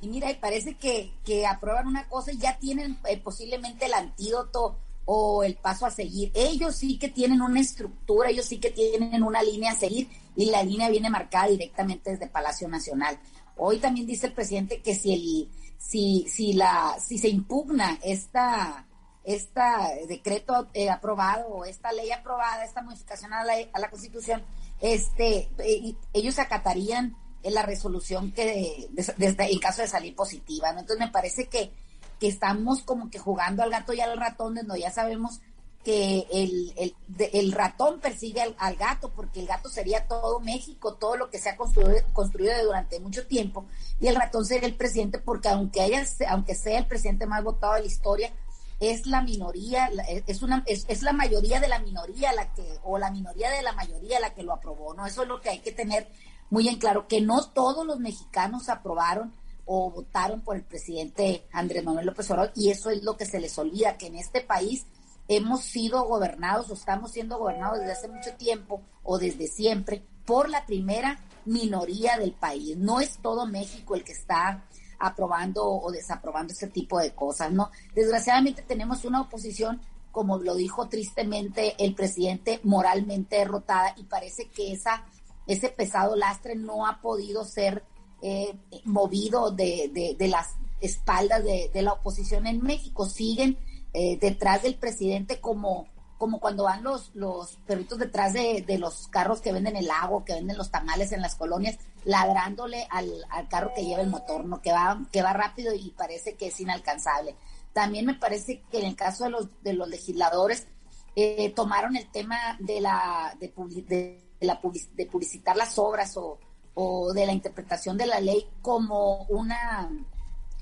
Y 0.01 0.07
mira, 0.07 0.31
y 0.31 0.35
parece 0.35 0.77
que, 0.77 1.11
que 1.25 1.45
aprueban 1.45 1.89
una 1.89 2.09
cosa 2.09 2.33
y 2.33 2.39
ya 2.39 2.57
tienen 2.59 2.99
eh, 3.09 3.19
posiblemente 3.19 3.87
el 3.87 3.95
antídoto 3.95 4.79
o 5.07 5.43
el 5.43 5.57
paso 5.57 5.85
a 5.85 5.91
seguir. 5.91 6.31
Ellos 6.33 6.77
sí 6.77 6.99
que 6.99 7.09
tienen 7.09 7.43
una 7.43 7.61
estructura, 7.61 8.31
ellos 8.31 8.47
sí 8.47 8.59
que 8.59 8.71
tienen 8.71 9.25
una 9.25 9.43
línea 9.43 9.73
a 9.73 9.77
seguir 9.77 10.09
y 10.37 10.47
la 10.53 10.63
línea 10.63 10.89
viene 10.89 11.11
marcada 11.11 11.49
directamente 11.49 12.13
desde 12.13 12.29
Palacio 12.29 12.69
Nacional. 12.69 13.19
Hoy 13.57 13.79
también 13.79 14.07
dice 14.07 14.27
el 14.27 14.33
presidente 14.33 14.81
que 14.81 14.95
si 14.95 15.13
el 15.13 15.51
si, 15.79 16.27
si, 16.29 16.53
la, 16.53 16.97
si 17.01 17.19
se 17.19 17.29
impugna 17.29 17.99
esta, 18.03 18.87
esta 19.25 19.91
decreto 20.09 20.69
eh, 20.75 20.89
aprobado 20.89 21.49
o 21.49 21.65
esta 21.65 21.93
ley 21.93 22.11
aprobada, 22.13 22.65
esta 22.65 22.83
modificación 22.83 23.33
a 23.33 23.45
la, 23.45 23.55
a 23.73 23.81
la 23.81 23.91
Constitución, 23.91 24.43
este, 24.81 25.51
eh, 25.59 25.95
ellos 26.13 26.39
acatarían 26.39 27.17
la 27.43 27.63
resolución 27.63 28.31
que 28.31 28.89
desde 28.93 29.53
en 29.53 29.59
caso 29.59 29.83
de 29.83 29.89
salir 29.89 30.15
positiva. 30.15 30.71
Entonces 30.71 30.99
me 30.99 31.11
parece 31.11 31.49
que, 31.49 31.73
que 32.21 32.29
estamos 32.29 32.83
como 32.83 33.11
que 33.11 33.19
jugando 33.19 33.65
al 33.65 33.71
gato 33.71 33.93
y 33.93 34.01
al 34.01 34.17
ratón, 34.17 34.55
donde 34.55 34.81
ya 34.81 34.93
sabemos 34.93 35.41
que 35.85 36.27
el, 36.31 36.73
el, 36.77 36.95
el 37.33 37.53
ratón 37.53 38.01
persigue 38.01 38.41
al, 38.41 38.77
gato, 38.77 39.11
porque 39.11 39.41
el 39.41 39.47
gato 39.47 39.69
sería 39.69 40.07
todo 40.07 40.41
México, 40.41 40.95
todo 40.95 41.17
lo 41.17 41.31
que 41.31 41.39
se 41.39 41.51
ha 41.51 41.57
construido, 41.57 42.01
construido 42.13 42.53
durante 42.65 43.01
mucho 43.01 43.27
tiempo, 43.27 43.67
y 44.01 44.07
el 44.07 44.17
ratón 44.17 44.45
sería 44.45 44.69
el 44.69 44.77
presidente, 44.77 45.19
porque 45.19 45.49
aunque, 45.49 45.81
haya, 45.81 46.05
aunque 46.29 46.55
sea 46.55 46.79
el 46.79 46.87
presidente 46.87 47.27
más 47.27 47.43
votado 47.43 47.75
de 47.75 47.81
la 47.81 47.87
historia, 47.87 48.33
es 48.81 49.07
la 49.07 49.23
minoría, 49.23 49.91
es, 50.27 50.43
una, 50.43 50.65
es, 50.67 50.85
es, 50.89 51.03
la 51.03 51.13
mayoría 51.13 51.61
de 51.61 51.69
la 51.69 51.79
minoría 51.79 52.33
la 52.33 52.53
que, 52.53 52.79
o 52.83 52.99
la 52.99 53.11
minoría 53.11 53.51
de 53.51 53.63
la 53.63 53.73
mayoría 53.73 54.19
la 54.19 54.35
que 54.35 54.43
lo 54.43 54.53
aprobó, 54.53 54.93
¿no? 54.95 55.07
Eso 55.07 55.23
es 55.23 55.29
lo 55.29 55.41
que 55.41 55.51
hay 55.51 55.61
que 55.61 55.71
tener 55.71 56.09
muy 56.51 56.69
en 56.69 56.79
claro, 56.79 57.07
que 57.07 57.21
no 57.21 57.45
todos 57.45 57.87
los 57.87 57.99
mexicanos 58.01 58.69
aprobaron 58.69 59.33
o 59.67 59.91
votaron 59.91 60.41
por 60.41 60.57
el 60.57 60.63
presidente 60.63 61.47
Andrés 61.53 61.85
Manuel 61.85 62.07
López 62.07 62.31
Obrador, 62.31 62.53
y 62.57 62.71
eso 62.71 62.91
es 62.91 63.03
lo 63.03 63.17
que 63.17 63.25
se 63.25 63.41
les 63.41 63.57
olvida, 63.57 63.97
que 63.97 64.09
en 64.09 64.17
este 64.17 64.41
país 64.41 64.85
hemos 65.29 65.63
sido 65.63 66.05
gobernados 66.05 66.71
o 66.71 66.75
estamos 66.75 67.13
siendo 67.13 67.39
gobernados 67.39 67.79
desde 67.79 67.93
hace 67.93 68.09
mucho 68.09 68.35
tiempo 68.35 68.83
o 69.03 69.19
desde 69.19 69.47
siempre 69.47 70.05
por 70.25 70.49
la 70.49 70.67
primera 70.67 71.21
minoría 71.45 72.19
del 72.19 72.33
país. 72.33 72.77
No 72.77 73.01
es 73.01 73.19
todo 73.19 73.47
México 73.47 73.95
el 73.95 74.05
que 74.05 74.13
está 74.13 74.65
aprobando 74.99 75.69
o 75.69 75.91
desaprobando 75.91 76.53
ese 76.53 76.69
tipo 76.69 76.99
de 77.01 77.13
cosas, 77.13 77.53
¿no? 77.53 77.71
Desgraciadamente 77.95 78.63
tenemos 78.63 79.05
una 79.05 79.21
oposición, 79.21 79.81
como 80.13 80.39
lo 80.39 80.55
dijo 80.55 80.89
tristemente 80.89 81.75
el 81.85 81.95
presidente, 81.95 82.61
moralmente 82.63 83.37
derrotada 83.37 83.95
y 83.97 84.05
parece 84.05 84.49
que 84.49 84.73
esa, 84.73 85.05
ese 85.47 85.71
pesado 85.71 86.15
lastre 86.15 86.55
no 86.55 86.87
ha 86.87 87.01
podido 87.01 87.45
ser 87.45 87.83
eh, 88.21 88.55
movido 88.85 89.51
de, 89.51 90.17
de, 90.17 90.29
las 90.29 90.51
espaldas 90.81 91.43
de, 91.43 91.71
de 91.75 91.83
la 91.83 91.95
oposición 91.95 92.47
en 92.47 92.63
México. 92.63 93.07
Siguen 93.07 93.59
eh, 93.93 94.19
detrás 94.19 94.63
del 94.63 94.77
presidente 94.77 95.41
como, 95.41 95.87
como 96.19 96.41
cuando 96.41 96.65
van 96.65 96.83
los, 96.83 97.11
los 97.15 97.57
perritos 97.67 97.99
detrás 97.99 98.33
de, 98.33 98.65
los 98.79 99.09
carros 99.09 99.41
que 99.41 99.53
venden 99.53 99.77
el 99.77 99.91
agua, 99.91 100.25
que 100.25 100.35
venden 100.35 100.57
los 100.57 100.71
tamales 100.71 101.13
en 101.13 101.21
las 101.21 101.35
colonias, 101.35 101.79
ladrándole 102.05 102.87
al, 102.91 103.27
carro 103.49 103.73
que 103.75 103.85
lleva 103.85 104.03
el 104.03 104.11
motor, 104.11 104.45
¿no? 104.45 104.63
Que 104.63 104.73
va, 104.73 105.01
que 105.13 105.23
va 105.23 105.33
rápido 105.33 105.75
y 105.75 105.91
parece 105.91 106.35
que 106.37 106.49
es 106.49 106.61
inalcanzable. 106.61 107.37
También 107.73 108.07
me 108.07 108.15
parece 108.15 108.63
que 108.71 108.79
en 108.79 108.87
el 108.87 108.97
caso 108.97 109.25
de 109.25 109.31
los, 109.31 109.49
de 109.63 109.73
los 109.73 109.89
legisladores, 109.89 110.67
eh, 111.15 111.53
tomaron 111.55 111.97
el 111.97 112.11
tema 112.11 112.39
de 112.59 112.81
la, 112.81 113.37
de, 113.39 113.53
de, 113.87 114.23
la 114.41 114.61
de 114.95 115.07
publicitar 115.07 115.57
las 115.57 115.79
obras 115.79 116.17
o, 116.17 116.39
o 116.75 117.13
de 117.13 117.27
la 117.27 117.33
interpretación 117.33 117.99
de 117.99 118.07
la 118.07 118.21
ley 118.21 118.47
como 118.63 119.25
una, 119.25 119.91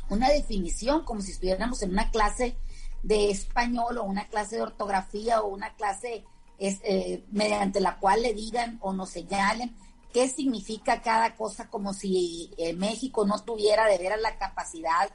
una 0.09 0.29
definición, 0.29 1.05
como 1.05 1.21
si 1.21 1.33
estuviéramos 1.33 1.83
en 1.83 1.91
una 1.91 2.11
clase 2.11 2.57
de 3.03 3.31
español 3.31 3.99
o 3.99 4.05
una 4.05 4.27
clase 4.27 4.57
de 4.57 4.63
ortografía 4.63 5.41
o 5.43 5.49
una 5.49 5.75
clase 5.75 6.25
eh, 6.59 7.25
mediante 7.31 7.81
la 7.81 7.99
cual 7.99 8.23
le 8.23 8.35
digan 8.35 8.79
o 8.83 8.93
nos 8.93 9.11
señalen 9.11 9.75
qué 10.13 10.29
significa 10.29 11.01
cada 11.03 11.35
cosa, 11.37 11.69
como 11.69 11.95
si 11.95 12.51
eh, 12.59 12.75
México 12.75 13.25
no 13.25 13.43
tuviera 13.43 13.87
de 13.87 13.99
veras 13.99 14.21
la 14.21 14.37
capacidad 14.37 15.11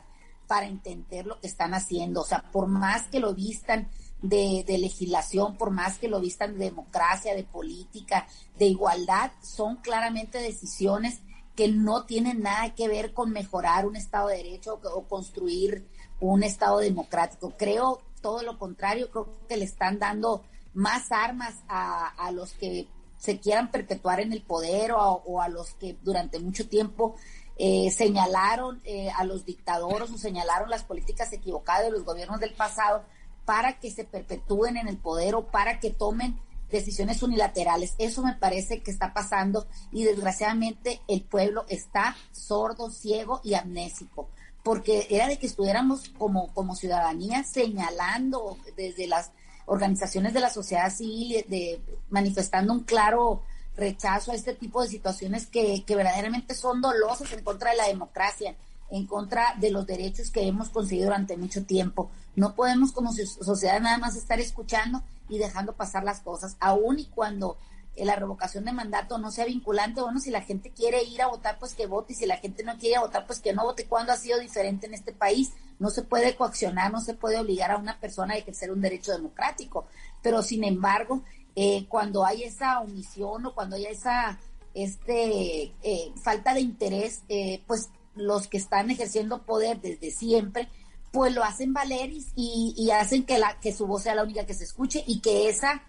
para 0.48 0.68
entender 0.68 1.26
lo 1.26 1.40
que 1.40 1.48
están 1.48 1.74
haciendo. 1.74 2.22
O 2.22 2.26
sea, 2.26 2.44
por 2.52 2.68
más 2.68 3.04
que 3.04 3.20
lo 3.20 3.34
vistan 3.34 3.90
de, 4.22 4.64
de, 4.66 4.78
legislación, 4.78 5.58
por 5.58 5.72
más 5.72 5.98
que 5.98 6.08
lo 6.08 6.20
vistan 6.20 6.58
de 6.58 6.66
democracia, 6.66 7.36
de 7.36 7.44
política, 7.44 8.28
de 8.58 8.66
igualdad, 8.66 9.32
son 9.42 9.78
claramente 9.78 10.40
decisiones 10.40 11.20
que 11.56 11.68
no 11.68 12.06
tienen 12.06 12.42
nada 12.42 12.74
que 12.76 12.88
ver 12.88 13.14
con 13.14 13.32
mejorar 13.32 13.86
un 13.86 13.96
Estado 13.96 14.28
de 14.28 14.38
Derecho 14.38 14.80
o, 14.84 14.90
o 14.90 15.08
construir 15.08 15.88
un 16.20 16.44
Estado 16.44 16.80
democrático. 16.80 17.54
Creo 17.58 18.02
todo 18.22 18.42
lo 18.42 18.58
contrario, 18.58 19.12
creo 19.12 19.30
que 19.48 19.58
le 19.58 19.66
están 19.66 20.00
dando 20.00 20.44
más 20.74 21.12
armas 21.12 21.56
a, 21.68 22.32
los 22.32 22.54
que 22.54 22.88
se 23.18 23.40
quieran 23.40 23.72
perpetuar 23.72 24.20
en 24.20 24.34
el 24.34 24.42
poder 24.42 24.92
o 24.94 25.42
a, 25.42 25.48
los 25.48 25.74
que 25.76 25.96
durante 26.02 26.40
mucho 26.40 26.68
tiempo 26.68 27.16
eh, 27.58 27.90
señalaron 27.92 28.82
eh, 28.84 29.10
a 29.16 29.24
los 29.24 29.46
dictadores 29.46 30.12
o 30.12 30.18
señalaron 30.18 30.70
las 30.70 30.84
políticas 30.84 31.32
equivocadas 31.32 31.86
de 31.86 31.92
los 31.92 32.04
gobiernos 32.04 32.40
del 32.40 32.54
pasado 32.54 33.04
para 33.46 33.80
que 33.80 33.92
se 33.92 34.04
perpetúen 34.04 34.76
en 34.76 34.88
el 34.88 34.98
poder 34.98 35.36
o 35.36 35.48
para 35.48 35.80
que 35.80 35.92
tomen 35.92 36.38
decisiones 36.70 37.24
unilaterales. 37.24 37.94
Eso 37.98 38.24
me 38.24 38.34
parece 38.34 38.82
que 38.82 38.92
está 38.92 39.14
pasando 39.14 39.68
y 39.92 40.04
desgraciadamente 40.04 41.00
el 41.08 41.22
pueblo 41.22 41.66
está 41.70 42.18
sordo, 42.32 42.90
ciego 42.90 43.40
y 43.44 43.54
amnésico 43.54 44.30
porque 44.66 45.06
era 45.12 45.28
de 45.28 45.38
que 45.38 45.46
estuviéramos 45.46 46.10
como, 46.18 46.52
como 46.56 46.76
ciudadanía 46.76 47.44
señalando 47.44 48.58
desde 48.76 49.06
las 49.06 49.30
organizaciones 49.68 50.34
de 50.34 50.40
la 50.40 50.50
sociedad 50.50 50.92
civil, 50.92 51.46
de, 51.48 51.80
manifestando 52.10 52.74
un 52.74 52.80
claro 52.80 53.44
rechazo 53.78 54.32
a 54.32 54.36
este 54.36 54.56
tipo 54.56 54.82
de 54.82 54.90
situaciones 54.90 55.46
que, 55.46 55.84
que 55.86 55.96
verdaderamente 55.96 56.56
son 56.56 56.82
dolosas 56.82 57.32
en 57.34 57.44
contra 57.44 57.70
de 57.72 57.78
la 57.78 57.88
democracia, 57.88 58.56
en 58.90 59.06
contra 59.06 59.54
de 59.60 59.70
los 59.70 59.86
derechos 59.86 60.32
que 60.32 60.48
hemos 60.48 60.70
conseguido 60.70 61.10
durante 61.10 61.38
mucho 61.38 61.64
tiempo. 61.64 62.10
No 62.36 62.56
podemos 62.56 62.92
como 62.92 63.14
sociedad 63.14 63.80
nada 63.80 64.00
más 64.00 64.16
estar 64.16 64.40
escuchando 64.40 65.04
y 65.30 65.38
dejando 65.38 65.74
pasar 65.74 66.04
las 66.04 66.22
cosas, 66.22 66.58
aún 66.60 66.98
y 66.98 67.06
cuando 67.06 67.56
la 67.98 68.16
revocación 68.16 68.66
de 68.66 68.74
mandato 68.74 69.18
no 69.18 69.32
sea 69.32 69.46
vinculante, 69.46 70.02
bueno, 70.02 70.20
si 70.20 70.30
la 70.30 70.42
gente 70.42 70.72
quiere 70.72 71.04
ir 71.04 71.22
a 71.22 71.28
votar, 71.28 71.58
pues 71.60 71.74
que 71.74 71.88
vote, 71.88 72.14
y 72.14 72.16
si 72.16 72.26
la 72.26 72.38
gente 72.38 72.64
no 72.64 72.78
quiere 72.78 73.00
votar, 73.00 73.26
pues 73.26 73.40
que 73.40 73.54
no 73.54 73.64
vote. 73.64 73.86
¿Cuándo 73.86 74.12
ha 74.12 74.18
sido 74.18 74.40
diferente 74.40 74.88
en 74.88 74.94
este 74.94 75.14
país? 75.14 75.54
No 75.80 75.90
se 75.90 76.02
puede 76.02 76.36
coaccionar, 76.36 76.92
no 76.92 77.00
se 77.00 77.14
puede 77.14 77.40
obligar 77.40 77.72
a 77.72 77.78
una 77.78 78.00
persona 78.00 78.34
a 78.34 78.38
ejercer 78.38 78.72
un 78.72 78.82
derecho 78.82 79.14
democrático, 79.14 79.88
pero 80.22 80.42
sin 80.42 80.64
embargo, 80.64 81.22
eh, 81.56 81.86
cuando 81.88 82.26
hay 82.26 82.44
esa 82.44 82.82
omisión 82.82 83.46
o 83.46 83.54
cuando 83.54 83.78
hay 83.78 83.86
esa 83.86 84.40
este 84.74 85.74
eh, 85.84 86.12
falta 86.22 86.54
de 86.54 86.62
interés, 86.62 87.22
eh, 87.30 87.64
pues 87.66 87.90
los 88.16 88.48
que 88.48 88.58
están 88.58 88.92
ejerciendo 88.92 89.44
poder 89.44 89.80
desde 89.80 90.12
siempre, 90.12 90.68
pues 91.12 91.34
lo 91.34 91.44
hacen 91.44 91.74
valer 91.74 92.12
y, 92.12 92.74
y, 92.76 92.92
hacen 92.92 93.24
que, 93.24 93.40
la, 93.40 93.58
que 93.62 93.72
su 93.72 93.88
voz 93.88 94.04
sea 94.04 94.16
la 94.16 94.24
única 94.24 94.46
que 94.46 94.54
se 94.54 94.66
escuche 94.66 95.02
y 95.08 95.22
que 95.22 95.48
esa 95.48 95.84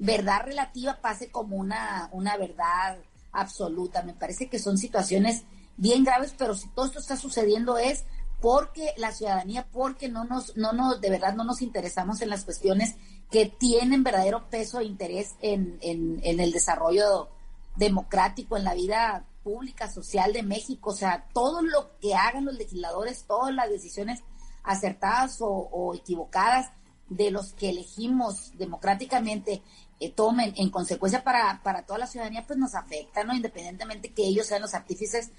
verdad 0.00 0.42
relativa 0.44 1.00
pase 1.00 1.30
como 1.30 1.56
una, 1.56 2.08
una 2.12 2.36
verdad 2.36 2.98
absoluta. 3.32 4.02
Me 4.02 4.14
parece 4.14 4.48
que 4.48 4.58
son 4.58 4.76
situaciones 4.76 5.44
bien 5.76 6.02
graves, 6.02 6.34
pero 6.36 6.54
si 6.54 6.68
todo 6.70 6.86
esto 6.86 6.98
está 6.98 7.16
sucediendo 7.16 7.78
es 7.78 8.04
porque 8.40 8.92
la 8.96 9.12
ciudadanía, 9.12 9.66
porque 9.70 10.08
no 10.08 10.24
nos, 10.24 10.56
no 10.56 10.72
nos, 10.72 11.00
de 11.00 11.10
verdad 11.10 11.34
no 11.34 11.44
nos 11.44 11.62
interesamos 11.62 12.20
en 12.22 12.30
las 12.30 12.44
cuestiones 12.44 12.96
que 13.30 13.46
tienen 13.46 14.02
verdadero 14.02 14.48
peso 14.50 14.80
e 14.80 14.84
interés 14.84 15.36
en, 15.40 15.78
en, 15.82 16.20
en 16.24 16.40
el 16.40 16.50
desarrollo 16.50 17.28
democrático, 17.76 18.56
en 18.56 18.64
la 18.64 18.74
vida 18.74 19.24
pública, 19.42 19.90
social 19.90 20.32
de 20.32 20.42
México. 20.42 20.90
O 20.90 20.94
sea, 20.94 21.26
todo 21.32 21.62
lo 21.62 21.98
que 22.00 22.14
hagan 22.14 22.46
los 22.46 22.56
legisladores, 22.56 23.24
todas 23.26 23.54
las 23.54 23.68
decisiones 23.68 24.22
acertadas 24.62 25.38
o, 25.40 25.94
equivocadas 25.94 26.70
de 27.08 27.30
los 27.30 27.52
que 27.54 27.70
elegimos 27.70 28.52
democráticamente 28.56 29.62
eh, 30.00 30.10
tomen 30.10 30.54
en 30.56 30.70
consecuencia 30.70 31.22
para, 31.22 31.60
para 31.62 31.82
toda 31.82 32.00
la 32.00 32.06
ciudadanía, 32.06 32.44
pues 32.46 32.58
nos 32.58 32.74
afecta, 32.74 33.22
¿no? 33.22 33.34
Independientemente 33.34 34.12
que 34.12 34.24
ellos 34.24 34.46
sean 34.46 34.62
los 34.62 34.74
artífices 34.74 35.30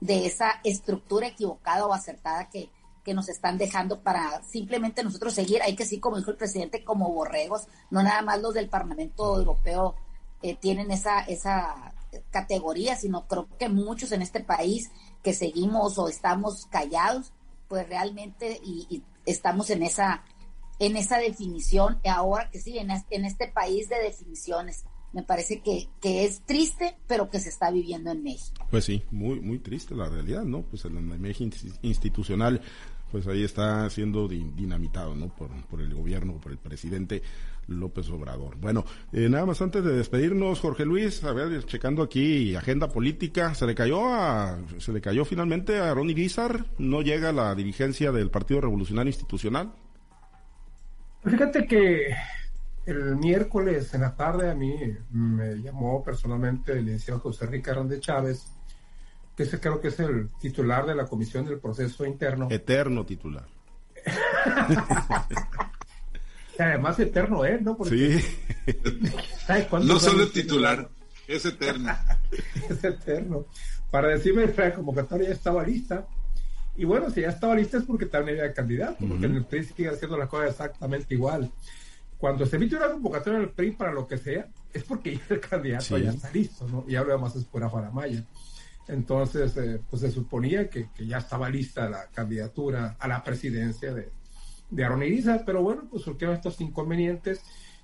de 0.00 0.26
esa 0.26 0.60
estructura 0.62 1.26
equivocada 1.26 1.86
o 1.86 1.92
acertada 1.92 2.48
que, 2.48 2.70
que 3.04 3.14
nos 3.14 3.28
están 3.28 3.58
dejando 3.58 4.00
para 4.02 4.42
simplemente 4.44 5.02
nosotros 5.02 5.34
seguir. 5.34 5.62
Hay 5.62 5.74
que 5.74 5.86
sí, 5.86 5.98
como 5.98 6.16
dijo 6.16 6.30
el 6.30 6.36
presidente, 6.36 6.84
como 6.84 7.10
borregos, 7.10 7.66
no 7.90 8.02
nada 8.02 8.22
más 8.22 8.40
los 8.40 8.54
del 8.54 8.68
Parlamento 8.68 9.36
Europeo 9.36 9.96
eh, 10.42 10.56
tienen 10.56 10.90
esa, 10.90 11.20
esa 11.20 11.92
categoría, 12.30 12.96
sino 12.96 13.26
creo 13.26 13.48
que 13.58 13.68
muchos 13.68 14.12
en 14.12 14.22
este 14.22 14.40
país 14.40 14.90
que 15.22 15.34
seguimos 15.34 15.98
o 15.98 16.08
estamos 16.08 16.66
callados, 16.66 17.32
pues 17.68 17.88
realmente 17.88 18.60
y, 18.62 19.02
estamos 19.26 19.70
en 19.70 19.82
esa 19.82 20.24
en 20.80 20.96
esa 20.96 21.18
definición 21.18 21.98
ahora 22.04 22.50
que 22.50 22.58
sí 22.58 22.78
en 22.78 22.90
este, 22.90 23.48
país 23.48 23.88
de 23.88 24.02
definiciones 24.02 24.84
me 25.12 25.22
parece 25.22 25.60
que, 25.60 25.88
que 26.00 26.24
es 26.24 26.40
triste 26.42 26.96
pero 27.06 27.30
que 27.30 27.38
se 27.38 27.50
está 27.50 27.70
viviendo 27.70 28.10
en 28.10 28.24
México 28.24 28.66
pues 28.70 28.84
sí 28.84 29.04
muy 29.12 29.40
muy 29.40 29.60
triste 29.60 29.94
la 29.94 30.08
realidad 30.08 30.42
no 30.42 30.62
pues 30.62 30.84
el 30.84 30.92
México 30.92 31.56
institucional 31.82 32.60
pues 33.12 33.26
ahí 33.26 33.44
está 33.44 33.88
siendo 33.90 34.26
dinamitado 34.26 35.14
no 35.14 35.28
por, 35.28 35.50
por 35.66 35.80
el 35.80 35.94
gobierno 35.94 36.40
por 36.40 36.52
el 36.52 36.58
presidente 36.58 37.22
López 37.70 38.10
Obrador. 38.10 38.56
Bueno, 38.56 38.84
eh, 39.12 39.28
nada 39.28 39.46
más 39.46 39.62
antes 39.62 39.84
de 39.84 39.92
despedirnos, 39.92 40.60
Jorge 40.60 40.84
Luis, 40.84 41.22
a 41.24 41.32
ver, 41.32 41.64
checando 41.64 42.02
aquí 42.02 42.54
agenda 42.54 42.88
política, 42.88 43.54
se 43.54 43.66
le 43.66 43.74
cayó 43.74 44.12
a, 44.12 44.58
se 44.78 44.92
le 44.92 45.00
cayó 45.00 45.24
finalmente 45.24 45.78
a 45.78 45.94
Ronnie 45.94 46.14
Guizar, 46.14 46.66
no 46.78 47.02
llega 47.02 47.32
la 47.32 47.54
dirigencia 47.54 48.12
del 48.12 48.30
Partido 48.30 48.60
Revolucionario 48.62 49.10
Institucional. 49.10 49.72
Fíjate 51.24 51.66
que 51.66 52.14
el 52.86 53.16
miércoles 53.16 53.92
en 53.94 54.00
la 54.02 54.14
tarde 54.14 54.50
a 54.50 54.54
mí 54.54 54.74
me 55.10 55.56
llamó 55.56 56.02
personalmente 56.02 56.72
el 56.72 56.86
licenciado 56.86 57.20
José 57.20 57.46
Ricardo 57.46 57.84
de 57.84 58.00
Chávez, 58.00 58.46
que 59.36 59.42
ese 59.44 59.60
creo 59.60 59.80
que 59.80 59.88
es 59.88 60.00
el 60.00 60.28
titular 60.40 60.86
de 60.86 60.94
la 60.94 61.06
Comisión 61.06 61.44
del 61.44 61.58
Proceso 61.58 62.04
Interno. 62.06 62.48
Eterno 62.50 63.04
titular. 63.04 63.46
además 66.58 66.98
eterno 66.98 67.44
es, 67.44 67.62
¿no? 67.62 67.76
sí. 67.84 68.18
no 69.82 69.98
solo 69.98 70.24
es 70.24 70.32
titular, 70.32 70.88
es 71.26 71.44
eterno. 71.44 71.96
es 72.68 72.84
eterno. 72.84 73.46
Para 73.90 74.08
decirme 74.08 74.50
que 74.50 74.60
la 74.60 74.74
convocatoria 74.74 75.28
ya 75.28 75.34
estaba 75.34 75.64
lista. 75.64 76.06
Y 76.80 76.86
bueno, 76.86 77.10
si 77.10 77.20
ya 77.20 77.28
estaba 77.28 77.54
lista 77.54 77.76
es 77.76 77.84
porque 77.84 78.06
también 78.06 78.40
había 78.40 78.54
candidato, 78.54 79.06
porque 79.06 79.26
en 79.26 79.36
el 79.36 79.44
PRI 79.44 79.64
sigue 79.64 79.90
haciendo 79.90 80.16
las 80.16 80.30
cosas 80.30 80.52
exactamente 80.52 81.12
igual. 81.12 81.52
Cuando 82.16 82.46
se 82.46 82.56
emite 82.56 82.74
una 82.74 82.88
convocatoria 82.88 83.36
en 83.36 83.44
el 83.44 83.50
PRI 83.50 83.72
para 83.72 83.92
lo 83.92 84.06
que 84.08 84.16
sea, 84.16 84.48
es 84.72 84.82
porque 84.84 85.16
ya 85.16 85.22
el 85.28 85.40
candidato 85.40 85.98
ya 85.98 86.08
está 86.08 86.32
listo, 86.32 86.66
¿no? 86.66 86.86
Y 86.88 86.96
ahora 86.96 87.18
más 87.18 87.36
es 87.36 87.44
pura 87.44 87.68
faramaya. 87.68 88.24
Entonces, 88.88 89.54
eh, 89.58 89.78
pues 89.90 90.00
se 90.00 90.10
suponía 90.10 90.70
que, 90.70 90.88
que, 90.94 91.06
ya 91.06 91.18
estaba 91.18 91.50
lista 91.50 91.86
la 91.90 92.06
candidatura 92.06 92.96
a 92.98 93.06
la 93.06 93.22
presidencia 93.22 93.92
de, 93.92 94.08
de 94.70 94.82
Aaron 94.82 95.02
Irizar, 95.02 95.42
pero 95.44 95.62
bueno, 95.62 95.82
pues 95.90 96.02
surgieron 96.02 96.34
estos 96.34 96.62
inconvenientes. 96.62 97.42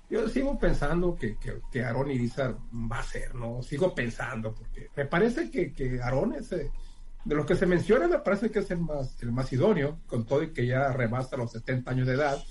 Yo 0.09 0.27
sigo 0.27 0.57
pensando 0.57 1.15
que, 1.15 1.37
que, 1.37 1.61
que 1.71 1.83
Aaron 1.83 2.09
Irizar 2.09 2.57
va 2.73 2.97
a 2.97 3.03
ser, 3.03 3.35
¿no? 3.35 3.61
Sigo 3.61 3.93
pensando, 3.93 4.55
porque 4.55 4.89
me 4.95 5.05
parece 5.05 5.51
que, 5.51 5.71
que 5.71 6.01
Aaron 6.01 6.33
es, 6.33 6.51
eh, 6.51 6.71
de 7.27 7.35
los 7.35 7.45
que 7.45 7.55
se 7.55 7.65
menciona, 7.65 8.07
me 8.07 8.19
parece 8.19 8.49
que 8.49 8.59
es 8.59 8.71
el 8.71 8.79
más, 8.79 9.21
el 9.21 9.33
más 9.33 9.51
idóneo, 9.51 9.99
con 10.07 10.25
todo 10.25 10.43
y 10.43 10.53
que 10.53 10.65
ya 10.65 10.93
rebasa 10.93 11.35
los 11.35 11.51
70 11.51 11.91
años 11.91 12.07
de 12.07 12.13
edad. 12.13 12.41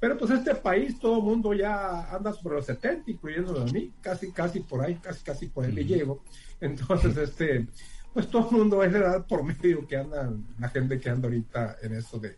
Pero 0.00 0.18
pues 0.18 0.32
este 0.32 0.56
país, 0.56 0.98
todo 0.98 1.18
el 1.18 1.22
mundo 1.22 1.54
ya 1.54 2.10
anda 2.12 2.32
sobre 2.32 2.56
los 2.56 2.66
70, 2.66 3.12
incluyendo 3.12 3.62
a 3.62 3.64
mí, 3.66 3.92
casi, 4.00 4.32
casi 4.32 4.58
por 4.58 4.82
ahí, 4.82 4.96
casi, 4.96 5.22
casi 5.22 5.46
por 5.46 5.64
ahí 5.64 5.70
le 5.72 5.84
llevo. 5.84 6.24
Entonces, 6.60 7.16
este, 7.16 7.68
pues 8.12 8.28
todo 8.28 8.50
el 8.50 8.56
mundo 8.56 8.82
es 8.82 8.92
de 8.92 8.98
edad 8.98 9.24
por 9.24 9.44
medio 9.44 9.86
que 9.86 9.98
anda, 9.98 10.32
la 10.58 10.68
gente 10.68 10.98
que 10.98 11.10
anda 11.10 11.28
ahorita 11.28 11.76
en 11.82 11.94
eso 11.94 12.18
de, 12.18 12.36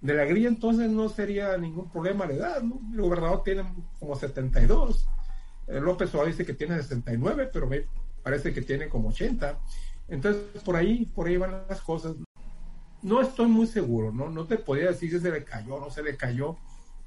de 0.00 0.14
la 0.14 0.24
grilla 0.24 0.48
entonces 0.48 0.90
no 0.90 1.08
sería 1.08 1.56
ningún 1.56 1.88
problema 1.88 2.26
la 2.26 2.34
edad, 2.34 2.62
¿no? 2.62 2.80
El 2.92 3.00
gobernador 3.00 3.44
tiene 3.44 3.62
como 4.00 4.16
72, 4.16 5.06
eh, 5.68 5.80
López 5.80 6.10
Obrador 6.10 6.32
dice 6.32 6.44
que 6.44 6.54
tiene 6.54 6.76
69, 6.78 7.48
pero 7.52 7.68
me 7.68 7.86
parece 8.24 8.52
que 8.52 8.62
tiene 8.62 8.88
como 8.88 9.10
80. 9.10 9.56
Entonces, 10.08 10.62
por 10.64 10.76
ahí, 10.76 11.06
por 11.14 11.26
ahí 11.26 11.36
van 11.36 11.64
las 11.68 11.80
cosas. 11.80 12.14
No 13.02 13.20
estoy 13.20 13.46
muy 13.46 13.66
seguro, 13.66 14.12
¿no? 14.12 14.30
No 14.30 14.46
te 14.46 14.58
podía 14.58 14.88
decir 14.88 15.10
si 15.10 15.20
se 15.20 15.30
le 15.30 15.44
cayó 15.44 15.76
o 15.76 15.80
no 15.80 15.90
se 15.90 16.02
le 16.02 16.16
cayó, 16.16 16.56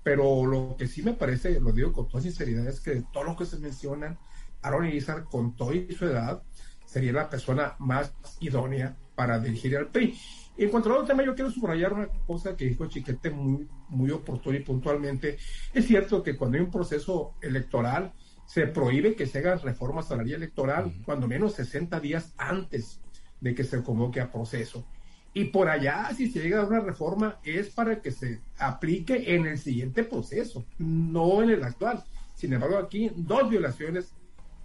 pero 0.04 0.46
lo 0.46 0.76
que 0.78 0.88
sí 0.88 1.02
me 1.02 1.14
parece, 1.14 1.60
lo 1.60 1.72
digo 1.72 1.94
con 1.94 2.08
toda 2.08 2.22
sinceridad, 2.22 2.68
es 2.68 2.80
que 2.80 3.04
todo 3.14 3.24
lo 3.24 3.36
que 3.36 3.46
se 3.46 3.58
mencionan, 3.58 4.18
Aaron 4.62 4.88
Izar, 4.88 5.24
con 5.26 5.56
toda 5.56 5.74
su 5.98 6.06
edad, 6.06 6.44
sería 6.86 7.14
la 7.14 7.30
persona 7.30 7.76
más 7.80 8.14
idónea 8.40 8.96
para 9.16 9.40
dirigir 9.40 9.78
al 9.78 9.88
PRI. 9.88 10.18
En 10.58 10.70
cuanto 10.70 10.90
al 10.90 10.96
otro 10.96 11.08
tema, 11.08 11.24
yo 11.24 11.36
quiero 11.36 11.52
subrayar 11.52 11.94
una 11.94 12.08
cosa 12.28 12.56
que 12.56 12.66
dijo 12.66 12.86
Chiquete 12.88 13.30
muy, 13.30 13.68
muy 13.90 14.12
oportuna 14.12 14.58
y 14.58 14.64
puntualmente. 14.64 15.38
Es 15.74 15.86
cierto 15.86 16.24
que 16.24 16.38
cuando 16.38 16.58
hay 16.58 16.64
un 16.64 16.72
proceso 16.72 17.34
electoral, 17.42 18.14
se 18.46 18.68
prohíbe 18.68 19.16
que 19.16 19.26
se 19.26 19.40
hagan 19.40 19.60
reformas 19.60 20.12
a 20.12 20.18
la 20.18 20.24
ley 20.24 20.34
electoral, 20.34 20.94
cuando 21.06 21.28
menos 21.28 21.54
60 21.54 22.00
días 22.00 22.34
antes 22.38 23.00
de 23.42 23.56
que 23.56 23.64
se 23.64 23.84
convoque 23.84 24.22
a 24.22 24.32
proceso. 24.32 24.86
Y 25.34 25.46
por 25.46 25.68
allá, 25.68 26.10
si 26.16 26.30
se 26.30 26.42
llega 26.42 26.62
a 26.62 26.66
una 26.66 26.80
reforma, 26.80 27.40
es 27.44 27.70
para 27.70 28.02
que 28.02 28.12
se 28.12 28.40
aplique 28.58 29.36
en 29.36 29.46
el 29.46 29.58
siguiente 29.58 30.04
proceso, 30.04 30.66
no 30.78 31.44
en 31.44 31.50
el 31.50 31.64
actual. 31.64 32.04
Sin 32.36 32.54
embargo, 32.54 32.78
aquí 32.78 33.12
dos 33.16 33.50
violaciones 33.50 34.14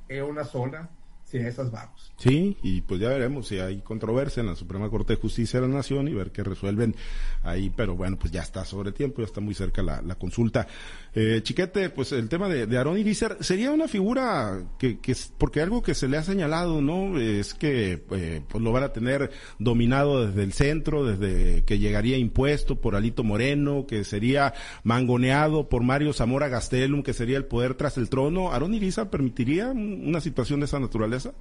en 0.08 0.24
una 0.24 0.44
sola 0.44 0.90
Sí, 1.30 1.38
esas 1.38 1.70
vamos. 1.70 2.12
Sí, 2.16 2.56
y 2.60 2.80
pues 2.80 3.00
ya 3.00 3.08
veremos 3.08 3.46
si 3.46 3.60
hay 3.60 3.82
controversia 3.82 4.40
en 4.40 4.48
la 4.48 4.56
Suprema 4.56 4.90
Corte 4.90 5.14
de 5.14 5.20
Justicia 5.20 5.60
de 5.60 5.68
la 5.68 5.74
Nación 5.74 6.08
y 6.08 6.12
ver 6.12 6.32
qué 6.32 6.42
resuelven 6.42 6.96
ahí, 7.44 7.70
pero 7.70 7.94
bueno, 7.94 8.18
pues 8.18 8.32
ya 8.32 8.42
está 8.42 8.64
sobre 8.64 8.90
tiempo, 8.90 9.18
ya 9.18 9.26
está 9.26 9.40
muy 9.40 9.54
cerca 9.54 9.80
la, 9.80 10.02
la 10.02 10.16
consulta. 10.16 10.66
Eh, 11.12 11.40
Chiquete, 11.42 11.90
pues 11.90 12.12
el 12.12 12.28
tema 12.28 12.48
de, 12.48 12.66
de 12.66 12.78
Aarón 12.78 12.96
Irizar 12.96 13.38
sería 13.40 13.72
una 13.72 13.88
figura 13.88 14.62
que, 14.78 15.00
que, 15.00 15.16
porque 15.38 15.60
algo 15.60 15.82
que 15.82 15.94
se 15.94 16.06
le 16.06 16.16
ha 16.16 16.22
señalado, 16.22 16.80
¿no? 16.80 17.18
Es 17.18 17.54
que 17.54 18.04
eh, 18.12 18.42
pues 18.48 18.62
lo 18.62 18.70
van 18.70 18.84
a 18.84 18.92
tener 18.92 19.32
dominado 19.58 20.26
desde 20.26 20.44
el 20.44 20.52
centro, 20.52 21.04
desde 21.04 21.64
que 21.64 21.78
llegaría 21.78 22.16
impuesto 22.16 22.80
por 22.80 22.94
Alito 22.94 23.24
Moreno, 23.24 23.86
que 23.88 24.04
sería 24.04 24.54
mangoneado 24.84 25.68
por 25.68 25.82
Mario 25.82 26.12
Zamora 26.12 26.48
Gastelum, 26.48 27.02
que 27.02 27.12
sería 27.12 27.38
el 27.38 27.46
poder 27.46 27.74
tras 27.74 27.98
el 27.98 28.08
trono. 28.08 28.52
¿Aarón 28.52 28.74
Irizar 28.74 29.10
permitiría 29.10 29.68
una 29.68 30.20
situación 30.20 30.60
de 30.60 30.66
esa 30.66 30.78
naturaleza? 30.78 31.32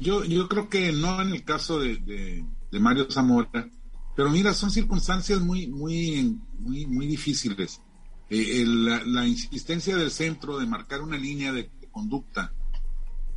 Yo, 0.00 0.24
yo 0.24 0.48
creo 0.48 0.68
que 0.68 0.92
no 0.92 1.20
en 1.20 1.28
el 1.28 1.44
caso 1.44 1.78
de, 1.78 2.44
Mario 2.72 3.06
Zamora, 3.10 3.68
pero 4.16 4.30
mira, 4.30 4.54
son 4.54 4.70
circunstancias 4.70 5.40
muy, 5.40 5.68
muy, 5.68 6.36
muy, 6.58 6.86
muy 6.86 7.06
difíciles. 7.06 7.80
Eh, 8.32 8.64
la, 8.64 9.26
insistencia 9.26 9.96
del 9.96 10.12
centro 10.12 10.56
de 10.58 10.66
marcar 10.66 11.02
una 11.02 11.18
línea 11.18 11.52
de, 11.52 11.68
conducta. 11.90 12.52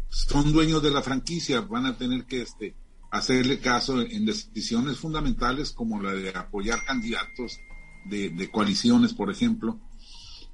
Son 0.09 0.53
dueños 0.53 0.83
de 0.83 0.91
la 0.91 1.01
franquicia, 1.01 1.61
van 1.61 1.87
a 1.87 1.97
tener 1.97 2.25
que 2.25 2.43
este, 2.43 2.75
hacerle 3.09 3.57
caso 3.59 3.99
en 4.01 4.27
decisiones 4.27 4.99
fundamentales 4.99 5.71
como 5.71 5.99
la 5.99 6.13
de 6.13 6.29
apoyar 6.29 6.85
candidatos 6.85 7.59
de, 8.05 8.49
coaliciones, 8.51 9.13
por 9.13 9.31
ejemplo. 9.31 9.79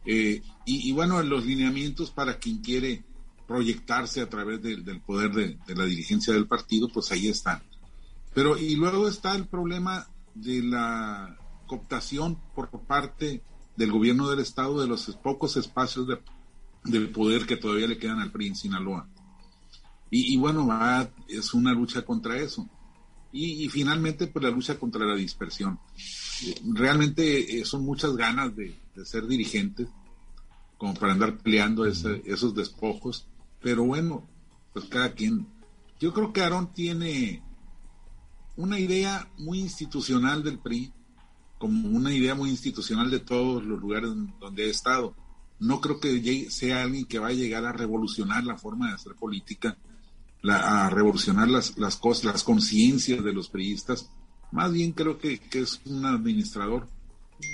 Eh, 0.05 0.41
y, 0.65 0.91
bueno, 0.93 1.21
los 1.21 1.45
lineamientos 1.45 2.09
para 2.09 2.37
quien 2.37 2.59
quiere 2.59 3.03
proyectarse 3.45 4.21
a 4.21 4.29
través 4.29 4.61
del 4.61 5.01
poder 5.01 5.31
de, 5.33 5.75
la 5.75 5.83
dirigencia 5.83 6.31
del 6.31 6.47
partido, 6.47 6.87
pues 6.87 7.11
ahí 7.11 7.27
están. 7.27 7.61
Pero 8.33 8.57
y 8.57 8.77
luego 8.77 9.09
está 9.09 9.35
el 9.35 9.47
problema 9.47 10.07
de 10.33 10.63
la 10.63 11.37
cooptación 11.67 12.39
por 12.55 12.69
parte 12.87 13.43
del 13.79 13.93
gobierno 13.93 14.29
del 14.29 14.41
estado 14.41 14.81
de 14.81 14.87
los 14.87 15.05
pocos 15.23 15.55
espacios 15.55 16.05
de, 16.05 16.19
del 16.83 17.11
poder 17.11 17.45
que 17.45 17.55
todavía 17.55 17.87
le 17.87 17.97
quedan 17.97 18.19
al 18.19 18.29
PRI 18.29 18.47
en 18.47 18.55
Sinaloa. 18.55 19.07
Y, 20.11 20.35
bueno, 20.35 20.67
es 21.29 21.53
una 21.53 21.71
lucha 21.71 22.03
contra 22.03 22.37
eso. 22.37 22.67
Y, 23.31 23.69
finalmente, 23.69 24.27
pues 24.27 24.43
la 24.43 24.51
lucha 24.51 24.77
contra 24.77 25.05
la 25.05 25.15
dispersión. 25.15 25.79
Realmente 26.65 27.59
eh, 27.59 27.63
son 27.63 27.85
muchas 27.85 28.17
ganas 28.17 28.53
de, 28.53 28.75
ser 29.05 29.27
dirigentes, 29.27 29.87
como 30.77 30.93
para 30.95 31.13
andar 31.13 31.37
peleando 31.37 31.85
esos 31.85 32.53
despojos. 32.53 33.27
Pero 33.61 33.85
bueno, 33.85 34.27
pues 34.73 34.85
cada 34.85 35.13
quien. 35.13 35.47
Yo 36.01 36.13
creo 36.13 36.33
que 36.33 36.41
Aarón 36.41 36.73
tiene 36.73 37.43
una 38.57 38.77
idea 38.77 39.29
muy 39.37 39.59
institucional 39.59 40.43
del 40.43 40.59
PRI, 40.59 40.91
como 41.59 41.89
una 41.89 42.13
idea 42.13 42.33
muy 42.33 42.49
institucional 42.49 43.11
de 43.11 43.19
todos 43.19 43.63
los 43.63 43.79
lugares 43.79 44.09
donde 44.39 44.65
he 44.65 44.69
estado. 44.69 45.13
No 45.59 45.81
creo 45.81 45.99
que 45.99 46.49
sea 46.49 46.83
alguien 46.83 47.05
que 47.05 47.19
va 47.19 47.27
a 47.27 47.33
llegar 47.33 47.65
a 47.65 47.73
revolucionar 47.73 48.45
la 48.45 48.57
forma 48.57 48.87
de 48.87 48.95
hacer 48.95 49.13
política, 49.13 49.77
a 50.47 50.89
revolucionar 50.89 51.49
las, 51.49 51.77
las 51.77 51.97
cosas, 51.97 52.23
las 52.23 52.43
conciencias 52.43 53.23
de 53.23 53.33
los 53.33 53.49
priistas. 53.49 54.09
Más 54.51 54.71
bien 54.71 54.93
creo 54.93 55.19
que, 55.19 55.41
es 55.51 55.81
un 55.85 56.05
administrador 56.05 56.87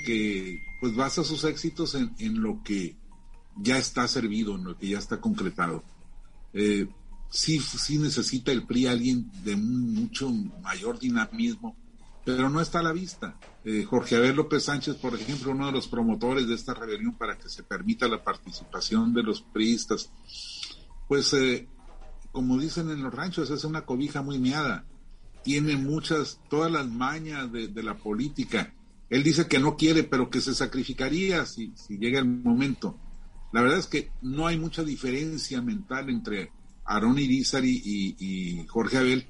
que 0.06 0.60
pues 0.80 0.96
basa 0.96 1.24
sus 1.24 1.44
éxitos 1.44 1.96
en, 1.96 2.14
en, 2.20 2.42
lo 2.42 2.62
que 2.64 2.96
ya 3.58 3.80
está 3.80 4.08
servido, 4.08 4.56
en 4.56 4.66
lo 4.66 4.78
que 4.78 4.90
ya 4.90 5.00
está 5.00 5.20
concretado. 5.20 5.84
Eh, 6.54 6.88
sí, 7.32 7.60
sí 7.60 7.98
necesita 7.98 8.52
el 8.52 8.68
PRI 8.68 8.86
alguien 8.86 9.32
de 9.44 9.56
mucho 9.56 10.30
mayor 10.62 11.00
dinamismo, 11.00 11.76
pero 12.26 12.50
no 12.50 12.60
está 12.60 12.80
a 12.80 12.84
la 12.84 12.92
vista. 12.92 13.38
Eh, 13.64 13.84
Jorge 13.84 14.16
Abel 14.16 14.36
López 14.36 14.64
Sánchez, 14.64 14.96
por 14.96 15.14
ejemplo, 15.14 15.52
uno 15.52 15.68
de 15.68 15.72
los 15.72 15.88
promotores 15.88 16.48
de 16.48 16.56
esta 16.56 16.74
rebelión 16.74 17.14
para 17.14 17.38
que 17.38 17.48
se 17.48 17.64
permita 17.64 18.08
la 18.08 18.24
participación 18.24 19.14
de 19.14 19.24
los 19.24 19.42
priistas, 19.42 20.12
pues 21.08 21.32
eh, 21.34 21.68
como 22.32 22.60
dicen 22.60 22.90
en 22.90 23.04
los 23.04 23.14
ranchos, 23.14 23.50
es 23.52 23.64
una 23.64 23.86
cobija 23.86 24.24
muy 24.24 24.40
miada. 24.40 24.86
Tiene 25.44 25.78
muchas, 25.78 26.42
todas 26.50 26.72
las 26.72 26.88
mañas 26.88 27.52
de, 27.52 27.84
la 27.84 27.96
política. 27.96 28.74
Él 29.10 29.24
dice 29.24 29.48
que 29.48 29.60
no 29.60 29.78
quiere, 29.78 30.04
pero 30.04 30.32
que 30.32 30.42
se 30.42 30.56
sacrificaría 30.56 31.46
si, 31.46 31.72
si 31.76 32.00
llega 32.00 32.18
el 32.18 32.26
momento. 32.26 32.98
La 33.54 33.62
verdad 33.62 33.78
es 33.78 33.86
que 33.86 34.12
no 34.24 34.48
hay 34.48 34.58
mucha 34.58 34.84
diferencia 34.84 35.62
mental 35.62 36.10
entre 36.10 36.52
Aarón 36.84 37.20
Irizarry 37.20 37.82
y, 37.86 38.66
Jorge 38.68 38.98
Abel, 38.98 39.26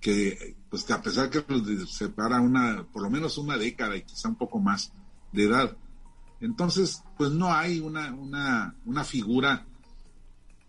que 0.00 0.56
pues 0.70 0.90
a 0.90 1.02
pesar 1.02 1.30
que 1.30 1.44
los 1.48 1.90
separa 1.90 2.40
una, 2.40 2.84
por 2.92 3.02
lo 3.02 3.10
menos 3.10 3.36
una 3.38 3.58
década 3.58 3.96
y 3.96 4.02
quizá 4.02 4.28
un 4.28 4.36
poco 4.36 4.58
más 4.58 4.92
de 5.32 5.44
edad. 5.44 5.76
Entonces, 6.40 7.02
pues 7.18 7.30
no 7.32 7.52
hay 7.52 7.80
una, 7.80 8.12
una, 8.14 8.74
una 8.86 9.04
figura 9.04 9.66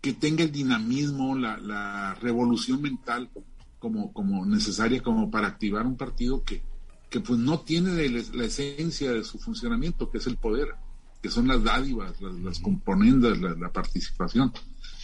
que 0.00 0.12
tenga 0.12 0.42
el 0.42 0.52
dinamismo, 0.52 1.36
la, 1.36 1.56
la 1.58 2.14
revolución 2.16 2.82
mental 2.82 3.30
como, 3.78 4.12
como 4.12 4.44
necesaria 4.44 5.02
como 5.02 5.30
para 5.30 5.46
activar 5.48 5.86
un 5.86 5.96
partido 5.96 6.42
que, 6.44 6.62
que 7.08 7.20
pues 7.20 7.38
no 7.38 7.60
tiene 7.60 8.08
la 8.08 8.44
esencia 8.44 9.12
de 9.12 9.24
su 9.24 9.38
funcionamiento, 9.38 10.10
que 10.10 10.18
es 10.18 10.26
el 10.26 10.36
poder, 10.36 10.74
que 11.22 11.30
son 11.30 11.46
las 11.46 11.62
dádivas, 11.62 12.20
las, 12.20 12.58
componentes, 12.58 13.38
la 13.40 13.72
participación. 13.72 14.52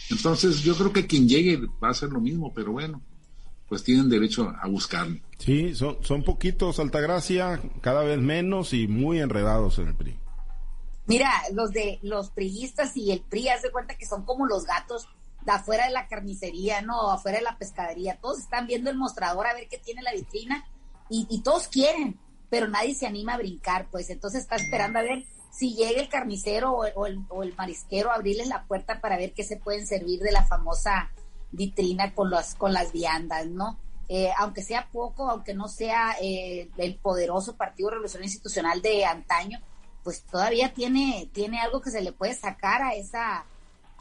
Entonces, 0.09 0.61
yo 0.63 0.75
creo 0.75 0.91
que 0.91 1.07
quien 1.07 1.27
llegue 1.27 1.57
va 1.81 1.89
a 1.89 1.91
hacer 1.91 2.09
lo 2.09 2.19
mismo, 2.19 2.53
pero 2.53 2.71
bueno, 2.71 3.01
pues 3.69 3.83
tienen 3.83 4.09
derecho 4.09 4.53
a 4.61 4.67
buscarle. 4.67 5.21
Sí, 5.37 5.75
son, 5.75 6.03
son 6.03 6.23
poquitos, 6.23 6.79
Altagracia, 6.79 7.61
cada 7.81 8.03
vez 8.03 8.19
menos 8.19 8.73
y 8.73 8.87
muy 8.87 9.19
enredados 9.19 9.77
en 9.79 9.87
el 9.87 9.95
PRI. 9.95 10.19
Mira, 11.05 11.31
los 11.53 11.71
de 11.71 11.99
los 12.01 12.29
priistas 12.31 12.97
y 12.97 13.11
el 13.11 13.21
PRI, 13.21 13.49
haz 13.49 13.61
de 13.61 13.71
cuenta 13.71 13.95
que 13.95 14.05
son 14.05 14.25
como 14.25 14.45
los 14.45 14.65
gatos 14.65 15.07
de 15.45 15.51
afuera 15.51 15.85
de 15.85 15.93
la 15.93 16.07
carnicería, 16.07 16.81
¿no? 16.81 17.11
Afuera 17.11 17.37
de 17.37 17.43
la 17.43 17.57
pescadería. 17.57 18.19
Todos 18.21 18.39
están 18.39 18.67
viendo 18.67 18.89
el 18.89 18.97
mostrador 18.97 19.47
a 19.47 19.53
ver 19.53 19.67
qué 19.69 19.77
tiene 19.77 20.01
la 20.01 20.13
vitrina 20.13 20.65
y, 21.09 21.25
y 21.29 21.41
todos 21.41 21.67
quieren, 21.67 22.19
pero 22.49 22.67
nadie 22.67 22.95
se 22.95 23.07
anima 23.07 23.35
a 23.35 23.37
brincar, 23.37 23.87
pues 23.89 24.09
entonces 24.09 24.41
está 24.41 24.57
esperando 24.57 24.99
a 24.99 25.03
ver 25.03 25.25
si 25.51 25.75
llega 25.75 26.01
el 26.01 26.09
carnicero 26.09 26.73
o, 26.73 27.05
el, 27.05 27.55
marisquero 27.57 28.11
a 28.11 28.15
abrirles 28.15 28.47
la 28.47 28.65
puerta 28.65 29.01
para 29.01 29.17
ver 29.17 29.33
qué 29.33 29.43
se 29.43 29.57
pueden 29.57 29.85
servir 29.85 30.21
de 30.21 30.31
la 30.31 30.45
famosa 30.45 31.11
vitrina 31.51 32.13
con, 32.13 32.29
las 32.29 32.55
con 32.55 32.73
las 32.73 32.91
viandas, 32.91 33.47
¿no? 33.47 33.77
Eh, 34.07 34.31
aunque 34.37 34.63
sea 34.63 34.89
poco, 34.91 35.29
aunque 35.29 35.53
no 35.53 35.67
sea 35.67 36.15
eh, 36.21 36.69
el 36.77 36.95
poderoso 36.95 37.55
Partido 37.55 37.91
Revolución 37.91 38.23
Institucional 38.23 38.81
de 38.81 39.05
antaño, 39.05 39.59
pues 40.03 40.23
todavía 40.23 40.73
tiene, 40.73 41.29
tiene 41.31 41.59
algo 41.59 41.81
que 41.81 41.91
se 41.91 42.01
le 42.01 42.11
puede 42.11 42.33
sacar 42.33 42.81
a 42.81 42.93
esa 42.93 43.45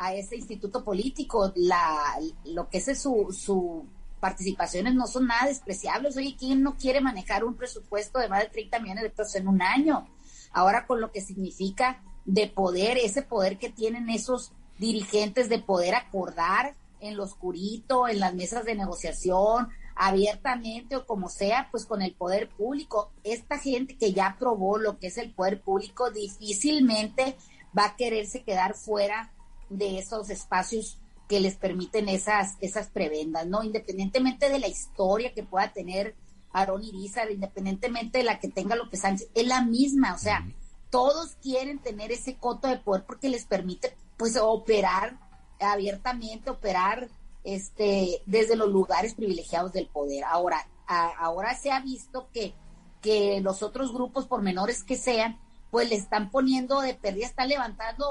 a 0.01 0.15
ese 0.15 0.37
instituto 0.37 0.85
político. 0.85 1.53
La, 1.57 2.19
lo 2.45 2.69
que 2.69 2.79
es 2.79 3.03
su, 3.03 3.37
su 3.37 3.85
participaciones 4.21 4.95
no 4.95 5.07
son 5.09 5.27
nada 5.27 5.49
despreciables. 5.49 6.17
Oye, 6.17 6.37
¿quién 6.39 6.63
no 6.63 6.77
quiere 6.77 7.01
manejar 7.01 7.45
un 7.45 7.55
presupuesto 7.55 8.21
de 8.21 8.29
más 8.29 8.41
de 8.41 8.49
30 8.49 8.79
millones 8.79 9.03
de 9.03 9.11
pesos 9.11 9.35
en 9.35 9.49
un 9.49 9.61
año? 9.61 10.07
ahora 10.53 10.87
con 10.87 11.01
lo 11.01 11.13
que 11.13 11.21
significa 11.21 12.03
de 12.25 12.47
poder, 12.47 12.99
ese 12.99 13.23
poder 13.23 13.59
que 13.59 13.71
tienen 13.71 14.11
esos 14.11 14.53
dirigentes 14.79 15.49
de 15.49 15.59
poder 15.59 15.95
acordar 15.95 16.75
en 17.01 17.17
lo 17.17 17.25
oscurito, 17.25 18.09
en 18.09 18.21
las 18.21 18.35
mesas 18.35 18.65
de 18.65 18.75
negociación, 18.75 19.69
abiertamente 19.95 20.97
o 20.97 21.07
como 21.07 21.29
sea, 21.29 21.69
pues 21.71 21.85
con 21.85 22.03
el 22.03 22.15
poder 22.15 22.49
público. 22.49 23.13
Esta 23.25 23.59
gente 23.59 23.97
que 23.97 24.13
ya 24.13 24.37
probó 24.39 24.79
lo 24.79 24.99
que 24.99 25.09
es 25.09 25.19
el 25.19 25.33
poder 25.33 25.61
público 25.61 26.11
difícilmente 26.11 27.37
va 27.77 27.87
a 27.87 27.97
quererse 27.97 28.45
quedar 28.45 28.75
fuera 28.75 29.33
de 29.69 29.99
esos 29.99 30.31
espacios 30.31 30.99
que 31.29 31.41
les 31.41 31.57
permiten 31.57 32.09
esas, 32.09 32.57
esas 32.61 32.89
prebendas, 32.89 33.47
¿no? 33.47 33.63
Independientemente 33.63 34.49
de 34.49 34.59
la 34.59 34.69
historia 34.69 35.35
que 35.35 35.43
pueda 35.43 35.73
tener 35.73 36.17
Aarón 36.53 36.83
Irizar, 36.83 37.31
independientemente 37.31 38.19
de 38.19 38.25
la 38.25 38.39
que 38.41 38.49
tenga 38.49 38.77
López 38.77 39.01
Sánchez, 39.01 39.29
es 39.35 39.47
la 39.47 39.63
misma, 39.63 40.15
o 40.15 40.19
sea, 40.19 40.47
todos 40.91 41.37
quieren 41.43 41.81
tener 41.81 42.13
ese 42.13 42.37
coto 42.37 42.69
de 42.69 42.79
poder 42.79 43.05
porque 43.05 43.29
les 43.29 43.45
permite 43.45 43.95
pues 44.17 44.37
operar 44.41 45.19
abiertamente, 45.61 46.51
operar 46.51 47.09
este 47.45 48.23
desde 48.27 48.57
los 48.57 48.69
lugares 48.69 49.15
privilegiados 49.15 49.73
del 49.73 49.87
poder. 49.87 50.25
Ahora, 50.25 50.69
ahora 50.87 51.55
se 51.57 51.71
ha 51.71 51.81
visto 51.81 52.29
que, 52.33 52.55
que 53.01 53.41
los 53.41 53.63
otros 53.63 53.93
grupos, 53.93 54.27
por 54.27 54.43
menores 54.43 54.83
que 54.83 54.97
sean, 54.97 55.39
pues 55.71 55.89
le 55.89 55.97
están 55.97 56.31
poniendo 56.31 56.81
de 56.81 56.95
pérdida, 56.95 57.27
están 57.27 57.49
levantando 57.49 58.07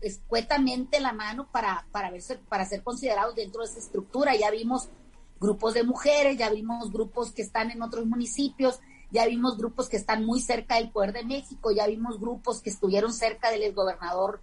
escuetamente 0.00 1.00
la 1.00 1.12
mano 1.12 1.46
para, 1.50 1.86
para, 1.92 2.10
verse, 2.10 2.38
para 2.48 2.66
ser 2.66 2.82
considerados 2.82 3.36
dentro 3.36 3.62
de 3.62 3.68
esa 3.68 3.78
estructura. 3.78 4.34
Ya 4.34 4.50
vimos 4.50 4.88
grupos 5.40 5.74
de 5.74 5.84
mujeres, 5.84 6.38
ya 6.38 6.50
vimos 6.50 6.92
grupos 6.92 7.32
que 7.32 7.42
están 7.42 7.70
en 7.70 7.82
otros 7.82 8.06
municipios, 8.06 8.80
ya 9.10 9.26
vimos 9.26 9.58
grupos 9.58 9.88
que 9.88 9.96
están 9.96 10.24
muy 10.24 10.40
cerca 10.40 10.76
del 10.76 10.90
poder 10.90 11.12
de 11.12 11.24
México, 11.24 11.70
ya 11.70 11.86
vimos 11.86 12.18
grupos 12.18 12.60
que 12.60 12.70
estuvieron 12.70 13.12
cerca 13.12 13.50
del 13.50 13.62
exgobernador 13.62 14.40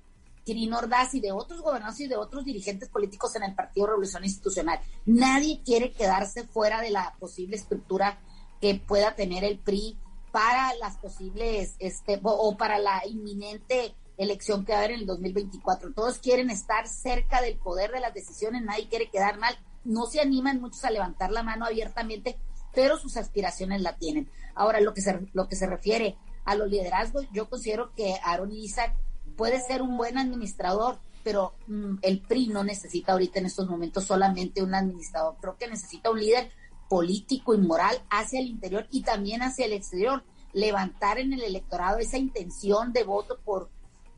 Y 0.57 1.19
de 1.19 1.31
otros 1.31 1.61
gobernadores 1.61 1.99
y 2.01 2.07
de 2.07 2.15
otros 2.15 2.45
dirigentes 2.45 2.89
políticos 2.89 3.35
en 3.35 3.43
el 3.43 3.55
Partido 3.55 3.87
Revolución 3.87 4.23
Institucional. 4.23 4.79
Nadie 5.05 5.61
quiere 5.63 5.91
quedarse 5.91 6.45
fuera 6.45 6.81
de 6.81 6.89
la 6.89 7.15
posible 7.19 7.55
estructura 7.55 8.19
que 8.61 8.75
pueda 8.75 9.15
tener 9.15 9.43
el 9.43 9.59
PRI 9.59 9.97
para 10.31 10.73
las 10.75 10.97
posibles, 10.97 11.75
este, 11.79 12.19
o 12.23 12.57
para 12.57 12.77
la 12.77 13.01
inminente 13.07 13.95
elección 14.17 14.65
que 14.65 14.73
va 14.73 14.79
a 14.79 14.81
haber 14.81 14.91
en 14.91 15.01
el 15.01 15.05
2024. 15.05 15.93
Todos 15.93 16.19
quieren 16.19 16.49
estar 16.49 16.87
cerca 16.87 17.41
del 17.41 17.57
poder 17.57 17.91
de 17.91 18.01
las 18.01 18.13
decisiones, 18.13 18.61
nadie 18.63 18.89
quiere 18.89 19.09
quedar 19.09 19.39
mal 19.39 19.57
no 19.83 20.05
se 20.05 20.19
animan 20.19 20.61
muchos 20.61 20.83
a 20.85 20.91
levantar 20.91 21.31
la 21.31 21.43
mano 21.43 21.65
abiertamente, 21.65 22.37
pero 22.73 22.97
sus 22.97 23.17
aspiraciones 23.17 23.81
la 23.81 23.95
tienen. 23.95 24.29
Ahora, 24.55 24.81
lo 24.81 24.93
que 24.93 25.01
se, 25.01 25.19
lo 25.33 25.47
que 25.47 25.55
se 25.55 25.67
refiere 25.67 26.17
a 26.45 26.55
los 26.55 26.69
liderazgos, 26.69 27.27
yo 27.31 27.49
considero 27.49 27.93
que 27.95 28.15
Aaron 28.23 28.51
Isaac 28.51 28.95
puede 29.39 29.61
ser 29.61 29.81
un 29.81 29.95
buen 29.95 30.17
administrador, 30.17 30.99
pero 31.23 31.53
mm, 31.67 31.99
el 32.01 32.19
PRI 32.19 32.47
no 32.47 32.65
necesita 32.65 33.13
ahorita 33.13 33.39
en 33.39 33.45
estos 33.45 33.69
momentos 33.69 34.03
solamente 34.03 34.61
un 34.61 34.75
administrador, 34.75 35.37
creo 35.39 35.55
que 35.55 35.69
necesita 35.69 36.11
un 36.11 36.19
líder 36.19 36.51
político 36.89 37.53
y 37.53 37.57
moral 37.57 38.03
hacia 38.09 38.41
el 38.41 38.47
interior 38.47 38.85
y 38.91 39.03
también 39.03 39.41
hacia 39.41 39.65
el 39.65 39.71
exterior, 39.71 40.25
levantar 40.51 41.19
en 41.19 41.31
el 41.31 41.41
electorado 41.41 41.99
esa 41.99 42.17
intención 42.17 42.91
de 42.91 43.03
voto 43.05 43.39
por, 43.45 43.69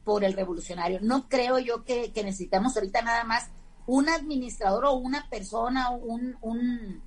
por 0.03 0.23
el 0.23 0.33
revolucionario. 0.33 0.97
No 1.03 1.29
creo 1.29 1.59
yo 1.59 1.83
que, 1.83 2.11
necesitamos 2.15 2.75
ahorita 2.75 3.03
nada 3.03 3.23
más 3.23 3.51
un 3.85 4.09
administrador 4.09 4.85
o 4.85 4.93
una 4.93 5.29
persona, 5.29 5.91
un, 5.91 6.35
un, 6.41 6.99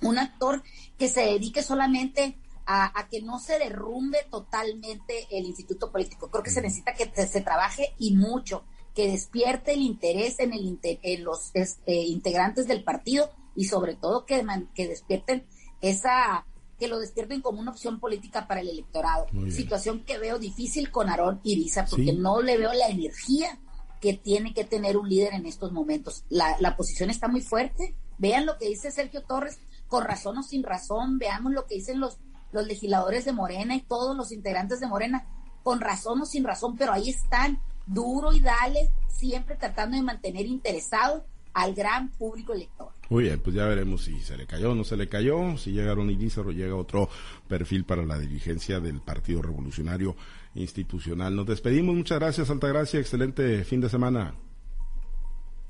un 0.00 0.18
actor 0.18 0.62
que 0.96 1.08
se 1.08 1.20
dedique 1.20 1.62
solamente 1.62 2.38
a, 2.66 3.08
que 3.10 3.22
no 3.22 3.38
se 3.38 3.58
derrumbe 3.58 4.18
totalmente 4.30 5.26
el 5.30 5.46
instituto 5.46 5.90
político. 5.90 6.30
Creo 6.30 6.42
que 6.42 6.50
se 6.50 6.62
necesita 6.62 6.94
que 6.94 7.10
se, 7.26 7.40
trabaje 7.40 7.94
y 7.98 8.14
mucho, 8.14 8.64
que 8.94 9.08
despierte 9.10 9.72
el 9.72 9.82
interés 9.82 10.38
en, 10.38 10.52
el, 10.52 10.78
en 10.82 11.24
los 11.24 11.50
este, 11.54 11.94
integrantes 11.94 12.66
del 12.66 12.84
partido 12.84 13.30
y 13.54 13.64
sobre 13.64 13.94
todo 13.94 14.24
que, 14.26 14.44
que 14.74 14.88
despierten 14.88 15.44
esa 15.80 16.46
que 16.78 16.88
lo 16.88 16.98
despierten 16.98 17.42
como 17.42 17.60
una 17.60 17.70
opción 17.70 18.00
política 18.00 18.48
para 18.48 18.60
el 18.60 18.68
electorado. 18.68 19.26
Situación 19.50 20.02
que 20.04 20.18
veo 20.18 20.40
difícil 20.40 20.90
con 20.90 21.08
Aarón 21.08 21.40
Iriza 21.44 21.86
porque 21.88 22.12
no 22.12 22.42
le 22.42 22.58
veo 22.58 22.72
la 22.72 22.88
energía 22.88 23.56
que 24.00 24.14
tiene 24.14 24.52
que 24.52 24.64
tener 24.64 24.96
un 24.96 25.08
líder 25.08 25.34
en 25.34 25.46
estos 25.46 25.70
momentos. 25.70 26.24
La, 26.28 26.56
la 26.58 26.76
posición 26.76 27.08
está 27.08 27.28
muy 27.28 27.40
fuerte. 27.40 27.94
Vean 28.18 28.46
lo 28.46 28.58
que 28.58 28.66
dice 28.66 28.90
Sergio 28.90 29.22
Torres, 29.22 29.60
con 29.86 30.04
razón 30.04 30.38
o 30.38 30.42
sin 30.42 30.64
razón. 30.64 31.20
Veamos 31.20 31.52
lo 31.52 31.66
que 31.66 31.76
dicen 31.76 32.00
los 32.00 32.18
los 32.52 32.66
legisladores 32.66 33.24
de 33.24 33.32
Morena 33.32 33.74
y 33.74 33.80
todos 33.80 34.16
los 34.16 34.32
integrantes 34.32 34.80
de 34.80 34.86
Morena, 34.86 35.26
con 35.62 35.80
razón 35.80 36.20
o 36.20 36.26
sin 36.26 36.44
razón, 36.44 36.76
pero 36.76 36.92
ahí 36.92 37.08
están, 37.08 37.60
duro 37.86 38.32
y 38.32 38.40
dale, 38.40 38.90
siempre 39.08 39.56
tratando 39.56 39.96
de 39.96 40.02
mantener 40.02 40.46
interesado 40.46 41.24
al 41.54 41.74
gran 41.74 42.10
público 42.10 42.52
elector. 42.52 42.92
Muy 43.10 43.24
bien, 43.24 43.40
pues 43.40 43.54
ya 43.54 43.66
veremos 43.66 44.04
si 44.04 44.20
se 44.20 44.36
le 44.36 44.46
cayó 44.46 44.72
o 44.72 44.74
no 44.74 44.84
se 44.84 44.96
le 44.96 45.08
cayó, 45.08 45.56
si 45.58 45.72
llega 45.72 45.94
Ron 45.94 46.08
o 46.08 46.50
llega 46.50 46.74
otro 46.74 47.08
perfil 47.46 47.84
para 47.84 48.04
la 48.04 48.18
dirigencia 48.18 48.80
del 48.80 49.00
Partido 49.00 49.42
Revolucionario 49.42 50.16
Institucional. 50.54 51.36
Nos 51.36 51.46
despedimos, 51.46 51.94
muchas 51.94 52.18
gracias, 52.18 52.50
Altagracia, 52.50 53.00
excelente 53.00 53.64
fin 53.64 53.80
de 53.80 53.90
semana. 53.90 54.34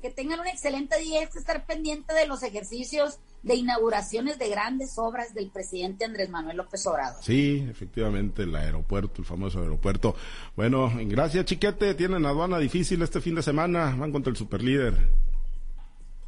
Que 0.03 0.11
tengan 0.11 0.41
un 0.41 0.47
excelente 0.47 0.99
día, 0.99 1.23
es 1.23 1.33
estar 1.33 1.65
pendiente 1.65 2.13
de 2.13 2.27
los 2.27 2.43
ejercicios 2.43 3.19
de 3.41 3.55
inauguraciones 3.55 4.37
de 4.37 4.49
grandes 4.49 4.97
obras 4.97 5.33
del 5.33 5.49
presidente 5.49 6.03
Andrés 6.03 6.29
Manuel 6.29 6.57
López 6.57 6.85
Obrador. 6.87 7.23
Sí, 7.23 7.65
efectivamente, 7.69 8.43
el 8.43 8.53
aeropuerto, 8.53 9.21
el 9.21 9.25
famoso 9.25 9.61
aeropuerto. 9.61 10.13
Bueno, 10.57 10.91
gracias 11.05 11.45
Chiquete, 11.45 11.93
tienen 11.93 12.25
aduana 12.25 12.59
difícil 12.59 13.01
este 13.01 13.21
fin 13.21 13.35
de 13.35 13.43
semana, 13.43 13.95
van 13.97 14.11
contra 14.11 14.29
el 14.29 14.35
superlíder. 14.35 15.07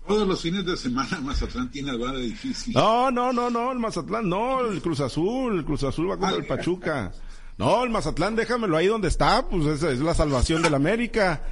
Todos 0.07 0.25
los 0.25 0.41
fines 0.41 0.65
de 0.65 0.77
semana 0.77 1.19
Mazatlán 1.19 1.69
tiene 1.69 1.91
aduana 1.91 2.19
difícil. 2.19 2.73
No, 2.73 3.11
no, 3.11 3.33
no, 3.33 3.49
no, 3.49 3.73
el 3.73 3.79
Mazatlán 3.79 4.29
no, 4.29 4.61
el 4.61 4.81
Cruz 4.81 5.01
Azul, 5.01 5.57
el 5.57 5.65
Cruz 5.65 5.83
Azul 5.83 6.09
va 6.09 6.17
contra 6.17 6.37
el 6.37 6.47
Pachuca. 6.47 7.11
No, 7.57 7.83
el 7.83 7.89
Mazatlán 7.89 8.37
déjamelo 8.37 8.77
ahí 8.77 8.87
donde 8.87 9.09
está, 9.09 9.45
pues 9.49 9.65
esa 9.65 9.91
es 9.91 9.99
la 9.99 10.13
salvación 10.13 10.61
del 10.61 10.75
América. 10.75 11.43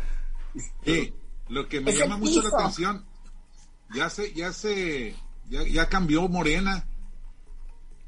Sí, 0.86 1.14
lo 1.50 1.68
que 1.68 1.82
me 1.82 1.94
llama 1.94 2.18
mucho 2.18 2.42
la 2.42 2.50
atención, 2.50 3.06
ya 3.94 4.10
se, 4.10 4.34
ya 4.34 4.52
se 4.54 5.16
ya, 5.50 5.90
cambió 5.90 6.28
Morena. 6.28 6.86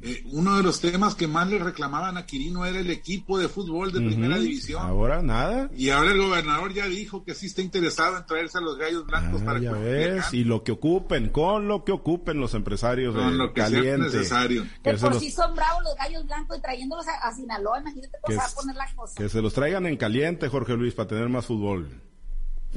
Eh, 0.02 0.24
uno 0.34 0.58
de 0.58 0.64
los 0.64 0.82
temas 0.82 1.16
que 1.16 1.26
más 1.26 1.50
le 1.50 1.58
reclamaban 1.58 2.18
a 2.18 2.26
Quirino 2.26 2.66
era 2.66 2.80
el 2.80 2.92
equipo 2.92 3.40
de 3.40 3.48
fútbol 3.48 3.94
de 3.94 4.02
primera 4.02 4.38
división. 4.38 4.86
Ahora 4.86 5.22
nada. 5.22 5.70
Y 5.74 5.90
ahora 5.90 6.12
el 6.12 6.18
gobernador 6.18 6.74
ya 6.74 6.86
dijo 6.86 7.24
que 7.24 7.34
sí 7.34 7.46
está 7.46 7.62
interesado 7.62 8.18
en 8.18 8.26
traerse 8.26 8.58
a 8.58 8.62
los 8.62 8.78
gallos 8.78 9.06
blancos 9.06 9.42
ah, 9.42 9.46
para 9.46 9.60
ya 9.60 9.72
ves, 9.72 10.34
y 10.34 10.44
lo 10.44 10.64
que 10.64 10.74
ocupen, 10.74 11.30
con 11.30 11.70
lo 11.70 11.86
que 11.86 11.94
ocupen 11.94 12.42
los 12.42 12.54
empresarios 12.56 13.16
con 13.16 13.38
lo 13.38 13.54
que 13.54 13.62
caliente. 13.62 14.10
Sea 14.10 14.20
necesario. 14.20 14.68
Que, 14.84 14.96
por 14.96 15.18
sí 15.18 15.32
son 15.32 15.56
bravos 15.56 15.84
los 15.84 15.96
gallos 15.96 16.26
blancos 16.26 16.58
y 16.58 16.62
trayéndolos 16.62 17.06
a, 17.08 17.34
Sinaloa, 17.34 17.80
imagínate 17.80 18.18
cómo 18.22 18.38
va 18.38 18.46
a 18.46 18.50
poner 18.50 18.76
la 18.76 18.96
cosa. 18.96 19.14
Que 19.16 19.30
se 19.30 19.42
los 19.42 19.54
traigan 19.54 19.86
en 19.86 19.96
caliente, 19.96 20.50
Jorge 20.50 20.74
Luis, 20.74 20.94
para 20.94 21.08
tener 21.08 21.30
más 21.30 21.46
fútbol. 21.46 21.90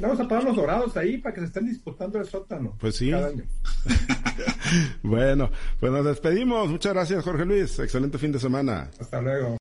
Vamos 0.00 0.20
a 0.20 0.28
poner 0.28 0.44
los 0.44 0.56
dorados 0.56 0.96
ahí 0.96 1.18
para 1.18 1.34
que 1.34 1.40
se 1.40 1.46
estén 1.46 1.66
disputando 1.66 2.18
el 2.18 2.26
sótano. 2.26 2.74
Pues 2.78 2.96
sí. 2.96 3.10
bueno, 5.02 5.50
pues 5.80 5.92
nos 5.92 6.04
despedimos. 6.04 6.68
Muchas 6.68 6.92
gracias, 6.92 7.24
Jorge 7.24 7.44
Luis. 7.44 7.78
Excelente 7.78 8.18
fin 8.18 8.32
de 8.32 8.38
semana. 8.38 8.90
Hasta 9.00 9.20
luego. 9.20 9.56